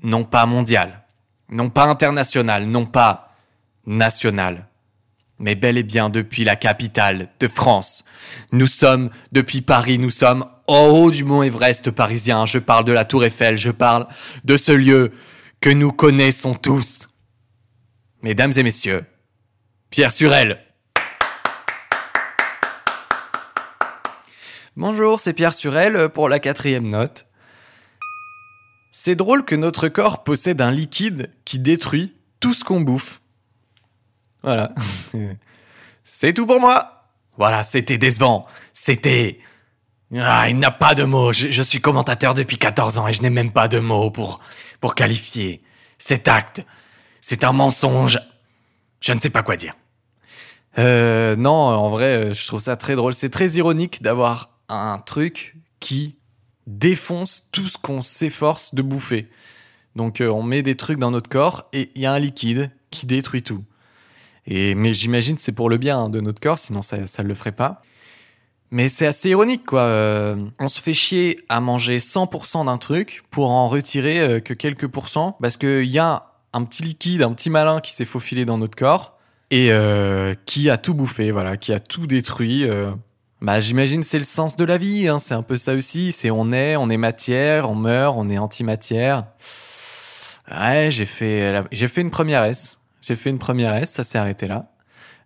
non 0.05 0.23
pas 0.23 0.47
mondial, 0.47 1.03
non 1.49 1.69
pas 1.69 1.85
international, 1.85 2.67
non 2.67 2.87
pas 2.87 3.35
national, 3.87 4.69
mais 5.41 5.57
bel 5.57 5.79
et 5.79 5.83
bien 5.83 6.11
depuis 6.11 6.45
la 6.45 6.55
capitale 6.55 7.29
de 7.41 7.49
France. 7.49 8.05
Nous 8.53 8.69
sommes 8.69 9.11
depuis 9.33 9.63
Paris, 9.63 9.99
nous 9.99 10.11
sommes 10.11 10.47
au 10.69 10.75
haut 10.75 11.11
du 11.11 11.25
mont 11.25 11.43
Everest 11.43 11.91
parisien. 11.91 12.47
Je 12.47 12.59
parle 12.59 12.85
de 12.85 12.93
la 12.93 13.05
Tour 13.05 13.25
Eiffel, 13.25 13.57
je 13.57 13.71
parle 13.71 14.07
de 14.45 14.57
ce 14.57 14.73
lieu 14.73 15.13
que 15.61 15.71
nous 15.71 15.91
connaissons 15.91 16.55
tous. 16.55 17.09
Mesdames 18.23 18.53
et 18.57 18.63
messieurs, 18.63 19.05
Pierre 19.91 20.13
Surel. 20.13 20.61
Bonjour, 24.77 25.19
c'est 25.19 25.33
Pierre 25.33 25.55
Surel 25.55 26.11
pour 26.11 26.29
la 26.29 26.39
quatrième 26.39 26.89
note. 26.89 27.27
C'est 28.93 29.17
drôle 29.17 29.45
que 29.45 29.57
notre 29.57 29.89
corps 29.89 30.23
possède 30.23 30.61
un 30.61 30.71
liquide 30.71 31.33
qui 31.45 31.59
détruit 31.59 32.15
tout 32.41 32.55
ce 32.55 32.63
qu'on 32.63 32.81
bouffe. 32.81 33.21
Voilà. 34.43 34.73
C'est 36.05 36.33
tout 36.33 36.47
pour 36.47 36.61
moi. 36.61 37.05
Voilà, 37.37 37.63
c'était 37.63 37.99
décevant. 37.99 38.47
C'était... 38.73 39.41
Ah, 40.17 40.49
il 40.49 40.59
n'a 40.59 40.71
pas 40.71 40.95
de 40.95 41.05
mots. 41.05 41.33
Je, 41.33 41.63
suis 41.63 41.81
commentateur 41.81 42.35
depuis 42.35 42.57
14 42.57 42.99
ans 42.99 43.09
et 43.09 43.13
je 43.13 43.23
n'ai 43.23 43.31
même 43.31 43.53
pas 43.53 43.69
de 43.69 43.79
mots 43.79 44.11
pour, 44.11 44.41
pour 44.81 44.95
qualifier 44.95 45.63
cet 45.99 46.29
acte. 46.29 46.65
C'est 47.21 47.45
un 47.45 47.53
mensonge. 47.53 48.19
Je 49.01 49.13
ne 49.13 49.19
sais 49.19 49.31
pas 49.31 49.43
quoi 49.43 49.57
dire. 49.57 49.75
Euh, 50.79 51.37
non, 51.37 51.53
en 51.53 51.91
vrai, 51.91 52.05
euh, 52.05 52.33
je 52.33 52.47
trouve 52.47 52.61
ça 52.61 52.77
très 52.77 52.97
drôle. 52.97 53.13
C'est 53.13 53.31
très 53.31 53.51
ironique 53.53 54.03
d'avoir 54.03 54.51
un 54.69 54.99
truc 54.99 55.57
qui 55.81 56.17
défonce 56.67 57.49
tout 57.53 57.67
ce 57.67 57.79
qu'on 57.79 58.01
s'efforce 58.01 58.75
de 58.75 58.83
bouffer. 58.83 59.29
Donc 59.97 60.21
euh, 60.21 60.29
on 60.29 60.43
met 60.43 60.63
des 60.63 60.77
trucs 60.77 60.99
dans 60.99 61.11
notre 61.11 61.29
corps 61.29 61.69
et 61.73 61.91
il 61.95 62.03
y 62.03 62.07
a 62.07 62.13
un 62.13 62.19
liquide 62.19 62.71
qui 62.91 63.07
détruit 63.07 63.43
tout. 63.43 63.65
Et, 64.47 64.75
mais 64.75 64.93
j'imagine 64.93 65.37
c'est 65.39 65.53
pour 65.53 65.69
le 65.69 65.77
bien 65.77 65.99
hein, 65.99 66.09
de 66.09 66.21
notre 66.21 66.41
corps, 66.41 66.59
sinon 66.59 66.83
ça 66.83 66.99
ne 66.99 67.29
le 67.29 67.35
ferait 67.35 67.53
pas. 67.53 67.83
Mais 68.71 68.89
c'est 68.89 69.07
assez 69.07 69.31
ironique, 69.31 69.65
quoi. 69.65 69.83
Euh, 69.83 70.37
on 70.59 70.69
se 70.69 70.81
fait 70.81 70.93
chier 70.93 71.41
à 71.49 71.61
manger 71.61 71.99
100% 71.99 72.67
d'un 72.67 72.77
truc 72.77 73.23
pour 73.31 73.51
en 73.51 73.69
retirer 73.69 74.21
euh, 74.21 74.41
que 74.41 74.53
quelques 74.53 74.87
pourcents, 74.87 75.37
parce 75.41 75.57
qu'il 75.57 75.87
y 75.87 75.99
a 75.99 76.25
un 76.53 76.65
petit 76.65 76.83
liquide, 76.83 77.23
un 77.23 77.33
petit 77.33 77.51
malin 77.51 77.81
qui 77.81 77.93
s'est 77.95 78.05
faufilé 78.05 78.45
dans 78.45 78.59
notre 78.59 78.77
corps 78.77 79.17
et 79.51 79.73
euh, 79.73 80.35
qui 80.45 80.69
a 80.69 80.77
tout 80.77 80.93
bouffé, 80.95 81.31
voilà, 81.31 81.57
qui 81.57 81.73
a 81.73 81.79
tout 81.79 82.07
détruit. 82.07 82.65
euh. 82.65 82.91
Bah, 83.41 83.61
j'imagine 83.61 84.03
c'est 84.03 84.19
le 84.19 84.25
sens 84.25 84.57
de 84.57 84.65
la 84.65 84.79
vie, 84.79 85.07
hein, 85.09 85.19
c'est 85.19 85.35
un 85.35 85.43
peu 85.43 85.57
ça 85.57 85.75
aussi. 85.75 86.13
C'est 86.13 86.31
on 86.31 86.53
est, 86.53 86.77
on 86.77 86.91
est 86.91 86.97
matière, 86.97 87.71
on 87.71 87.75
meurt, 87.75 88.15
on 88.19 88.29
est 88.29 88.39
antimatière. 88.39 89.25
Ouais, 90.51 90.89
j'ai 90.91 91.07
fait, 91.07 91.63
j'ai 91.73 91.89
fait 91.89 92.01
une 92.01 92.11
première 92.11 92.45
S. 92.45 92.81
J'ai 93.01 93.15
fait 93.15 93.31
une 93.31 93.39
première 93.39 93.75
S, 93.75 93.91
ça 93.91 94.05
s'est 94.05 94.19
arrêté 94.19 94.49
là. 94.49 94.71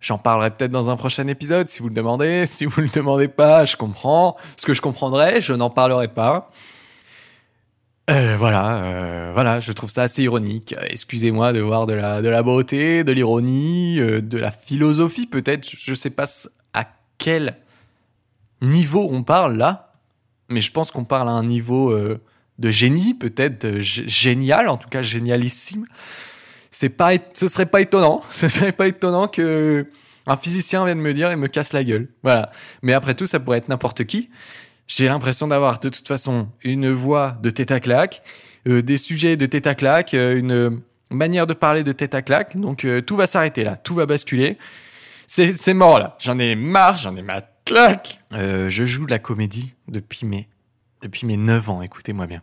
J'en 0.03 0.19
parlerai 0.19 0.51
peut-être 0.51 0.73
dans 0.73 0.91
un 0.91 0.97
prochain 0.97 1.29
épisode 1.29 1.69
si 1.69 1.81
vous 1.81 1.89
le 1.89 1.95
demandez. 1.95 2.45
Si 2.53 2.67
vous 2.67 2.81
le 2.83 2.89
demandez 2.89 3.29
pas, 3.29 3.65
je 3.65 3.77
comprends. 3.77 4.37
Ce 4.57 4.67
que 4.67 4.75
je 4.75 4.83
comprendrai, 4.83 5.41
je 5.41 5.53
n'en 5.53 5.71
parlerai 5.71 6.09
pas. 6.09 6.51
Euh, 8.11 8.37
voilà, 8.37 8.83
euh, 8.83 9.31
voilà, 9.33 9.61
je 9.61 9.71
trouve 9.73 9.89
ça 9.89 10.03
assez 10.03 10.25
ironique. 10.25 10.75
Excusez-moi 10.89 11.53
de 11.53 11.61
voir 11.61 11.87
de 11.87 11.93
la, 11.93 12.21
de 12.21 12.29
la 12.29 12.43
beauté, 12.43 13.05
de 13.05 13.13
l'ironie, 13.13 14.01
euh, 14.01 14.21
de 14.21 14.39
la 14.39 14.51
philosophie 14.51 15.27
peut-être. 15.27 15.69
Je, 15.69 15.77
je 15.79 15.95
sais 15.95 16.11
pas 16.11 16.27
à 16.75 16.85
quel 17.17 17.57
niveau 18.61 19.07
on 19.09 19.23
parle 19.23 19.57
là, 19.57 19.95
mais 20.49 20.61
je 20.61 20.73
pense 20.73 20.91
qu'on 20.91 21.05
parle 21.05 21.29
à 21.29 21.33
un 21.33 21.45
niveau 21.45 21.97
de 22.59 22.71
génie, 22.71 23.15
peut-être 23.15 23.79
génial, 23.79 24.69
en 24.69 24.77
tout 24.77 24.89
cas 24.89 25.03
génialissime. 25.03 25.87
C'est 26.75 26.89
pas, 26.89 27.13
ce 27.35 27.49
serait 27.49 27.67
pas 27.67 27.83
étonnant, 27.83 28.23
ce 28.31 28.49
serait 28.49 28.73
pas 28.73 28.89
étonnant 28.89 29.29
que 29.29 29.87
un 30.27 30.37
physicien 30.37 30.85
vienne 30.87 31.01
me 31.01 31.13
dire 31.13 31.31
et 31.31 31.37
me 31.37 31.47
casse 31.47 31.73
la 31.73 31.85
gueule. 31.85 32.09
Voilà. 32.23 32.51
Mais 32.81 32.95
après 32.95 33.15
tout, 33.15 33.27
ça 33.27 33.39
pourrait 33.39 33.59
être 33.59 33.69
n'importe 33.69 34.05
qui. 34.05 34.31
J'ai 34.89 35.07
l'impression 35.07 35.49
d'avoir 35.49 35.81
de 35.81 35.91
toute 35.91 36.09
façon 36.09 36.49
une 36.65 36.91
voix 36.91 37.37
de 37.43 37.51
tête 37.51 37.71
à 37.71 37.81
claque, 37.81 38.23
euh, 38.67 38.81
des 38.81 38.97
sujets 38.97 39.37
de 39.37 39.45
tête 39.45 39.67
à 39.67 39.75
claque, 39.75 40.15
euh, 40.15 40.39
une 40.39 40.81
manière 41.11 41.47
de 41.47 41.53
parler 41.53 41.85
de 41.85 41.93
tête 41.93 42.15
à 42.15 42.23
claque. 42.23 42.57
Donc 42.57 42.87
euh, 42.87 43.03
tout 43.03 43.17
va 43.17 43.27
s'arrêter 43.27 43.65
là, 43.65 43.77
tout 43.77 43.95
va 43.95 44.07
basculer. 44.07 44.57
C'est 45.27 45.75
mort 45.75 45.99
là. 45.99 46.17
J'en 46.21 46.39
ai 46.39 46.55
marre, 46.55 46.99
j'en 46.99 47.15
ai 47.17 47.23
ma 47.23 47.43
claque. 47.65 48.19
Je 48.33 48.85
joue 48.85 49.07
de 49.07 49.11
la 49.11 49.19
comédie 49.19 49.75
depuis 49.89 50.27
mes 50.27 50.49
depuis 51.01 51.27
mes 51.27 51.37
9 51.37 51.71
ans. 51.71 51.83
Écoutez-moi 51.83 52.27
bien. 52.27 52.43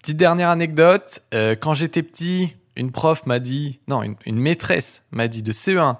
Petite 0.00 0.16
dernière 0.16 0.48
anecdote. 0.48 1.22
quand 1.32 1.74
j'étais 1.74 2.02
petit, 2.02 2.56
une 2.76 2.92
prof 2.92 3.26
m'a 3.26 3.38
dit, 3.38 3.80
non, 3.88 4.02
une, 4.02 4.16
une 4.26 4.38
maîtresse 4.38 5.04
m'a 5.10 5.28
dit 5.28 5.42
de 5.42 5.52
CE1 5.52 5.96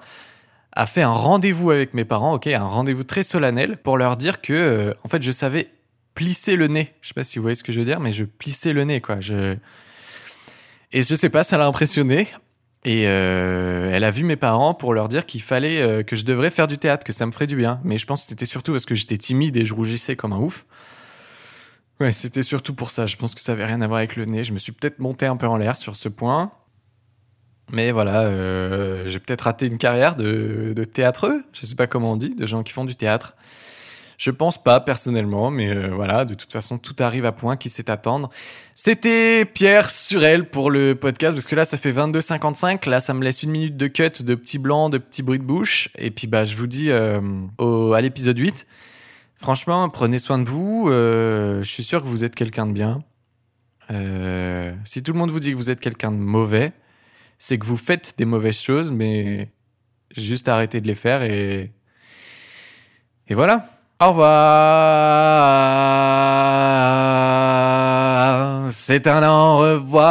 a 0.76 0.86
fait 0.86 1.02
un 1.02 1.12
rendez-vous 1.12 1.70
avec 1.70 1.94
mes 1.94 2.04
parents, 2.04 2.34
ok, 2.34 2.46
un 2.48 2.62
rendez-vous 2.62 3.02
très 3.02 3.22
solennel 3.22 3.78
pour 3.78 3.96
leur 3.96 4.16
dire 4.16 4.42
que, 4.42 4.52
euh, 4.52 4.94
en 5.04 5.08
fait, 5.08 5.22
je 5.22 5.32
savais 5.32 5.70
plissais 6.14 6.54
le 6.54 6.66
nez. 6.66 6.94
Je 7.00 7.08
sais 7.08 7.14
pas 7.14 7.24
si 7.24 7.38
vous 7.38 7.42
voyez 7.42 7.54
ce 7.54 7.64
que 7.64 7.72
je 7.72 7.78
veux 7.78 7.84
dire, 7.84 7.98
mais 7.98 8.12
je 8.12 8.24
plissais 8.24 8.72
le 8.72 8.84
nez, 8.84 9.00
quoi. 9.00 9.20
Je... 9.20 9.56
Et 10.92 11.02
je 11.02 11.14
sais 11.14 11.30
pas, 11.30 11.44
ça 11.44 11.56
l'a 11.56 11.66
impressionné. 11.66 12.28
Et 12.84 13.08
euh, 13.08 13.90
elle 13.92 14.04
a 14.04 14.10
vu 14.10 14.22
mes 14.22 14.36
parents 14.36 14.74
pour 14.74 14.94
leur 14.94 15.08
dire 15.08 15.26
qu'il 15.26 15.42
fallait 15.42 15.80
euh, 15.80 16.02
que 16.02 16.14
je 16.14 16.24
devrais 16.24 16.50
faire 16.50 16.68
du 16.68 16.78
théâtre, 16.78 17.04
que 17.04 17.12
ça 17.12 17.26
me 17.26 17.32
ferait 17.32 17.46
du 17.46 17.56
bien. 17.56 17.80
Mais 17.82 17.98
je 17.98 18.06
pense 18.06 18.22
que 18.22 18.28
c'était 18.28 18.46
surtout 18.46 18.72
parce 18.72 18.84
que 18.84 18.94
j'étais 18.94 19.16
timide 19.16 19.56
et 19.56 19.64
je 19.64 19.74
rougissais 19.74 20.14
comme 20.14 20.32
un 20.32 20.38
ouf. 20.38 20.66
Ouais, 22.00 22.12
c'était 22.12 22.42
surtout 22.42 22.74
pour 22.74 22.90
ça. 22.90 23.06
Je 23.06 23.16
pense 23.16 23.34
que 23.34 23.40
ça 23.40 23.52
avait 23.52 23.64
rien 23.64 23.80
à 23.80 23.86
voir 23.86 23.98
avec 23.98 24.16
le 24.16 24.26
nez. 24.26 24.44
Je 24.44 24.52
me 24.52 24.58
suis 24.58 24.72
peut-être 24.72 24.98
monté 24.98 25.26
un 25.26 25.36
peu 25.36 25.46
en 25.46 25.56
l'air 25.56 25.76
sur 25.76 25.96
ce 25.96 26.08
point. 26.08 26.52
Mais 27.72 27.90
voilà, 27.90 28.22
euh, 28.22 29.02
j'ai 29.06 29.18
peut-être 29.18 29.42
raté 29.42 29.66
une 29.66 29.78
carrière 29.78 30.14
de, 30.14 30.72
de 30.74 30.84
théâtreux. 30.84 31.42
Je 31.52 31.66
sais 31.66 31.74
pas 31.74 31.86
comment 31.86 32.12
on 32.12 32.16
dit, 32.16 32.34
de 32.34 32.46
gens 32.46 32.62
qui 32.62 32.72
font 32.72 32.84
du 32.84 32.94
théâtre. 32.94 33.34
Je 34.18 34.30
pense 34.30 34.62
pas 34.62 34.80
personnellement, 34.80 35.50
mais 35.50 35.68
euh, 35.68 35.90
voilà, 35.92 36.24
de 36.24 36.34
toute 36.34 36.50
façon, 36.50 36.78
tout 36.78 36.94
arrive 37.00 37.26
à 37.26 37.32
point 37.32 37.56
qui 37.56 37.68
sait 37.68 37.90
attendre. 37.90 38.30
C'était 38.74 39.44
Pierre 39.44 39.90
Surel 39.90 40.48
pour 40.48 40.70
le 40.70 40.94
podcast, 40.94 41.34
parce 41.34 41.46
que 41.46 41.56
là, 41.56 41.64
ça 41.64 41.76
fait 41.76 41.92
22h55. 41.92 42.88
Là, 42.88 43.00
ça 43.00 43.12
me 43.12 43.22
laisse 43.22 43.42
une 43.42 43.50
minute 43.50 43.76
de 43.76 43.88
cut, 43.88 44.22
de 44.22 44.34
petits 44.34 44.58
blancs, 44.58 44.90
de 44.90 44.98
petits 44.98 45.22
bruits 45.22 45.38
de 45.38 45.44
bouche. 45.44 45.90
Et 45.98 46.10
puis, 46.10 46.28
bah, 46.28 46.44
je 46.44 46.56
vous 46.56 46.66
dis 46.66 46.90
euh, 46.90 47.20
au, 47.58 47.92
à 47.92 48.00
l'épisode 48.00 48.38
8. 48.38 48.66
Franchement, 49.38 49.88
prenez 49.90 50.18
soin 50.18 50.38
de 50.38 50.48
vous. 50.48 50.88
Je 50.88 51.60
suis 51.68 51.82
sûr 51.82 52.00
que 52.02 52.08
vous 52.08 52.24
êtes 52.24 52.34
quelqu'un 52.34 52.66
de 52.66 52.72
bien. 52.72 53.02
Si 54.84 55.02
tout 55.02 55.12
le 55.12 55.18
monde 55.18 55.30
vous 55.30 55.40
dit 55.40 55.50
que 55.50 55.56
vous 55.56 55.70
êtes 55.70 55.80
quelqu'un 55.80 56.10
de 56.10 56.16
mauvais, 56.16 56.72
c'est 57.38 57.58
que 57.58 57.66
vous 57.66 57.76
faites 57.76 58.14
des 58.18 58.24
mauvaises 58.24 58.60
choses, 58.60 58.92
mais 58.92 59.48
juste 60.16 60.48
arrêtez 60.48 60.80
de 60.80 60.86
les 60.86 60.94
faire 60.94 61.22
et 61.22 61.72
et 63.28 63.34
voilà. 63.34 63.64
Au 64.00 64.10
revoir. 64.10 64.36
C'est 68.68 69.06
un 69.06 69.28
au 69.28 69.58
revoir. 69.58 70.06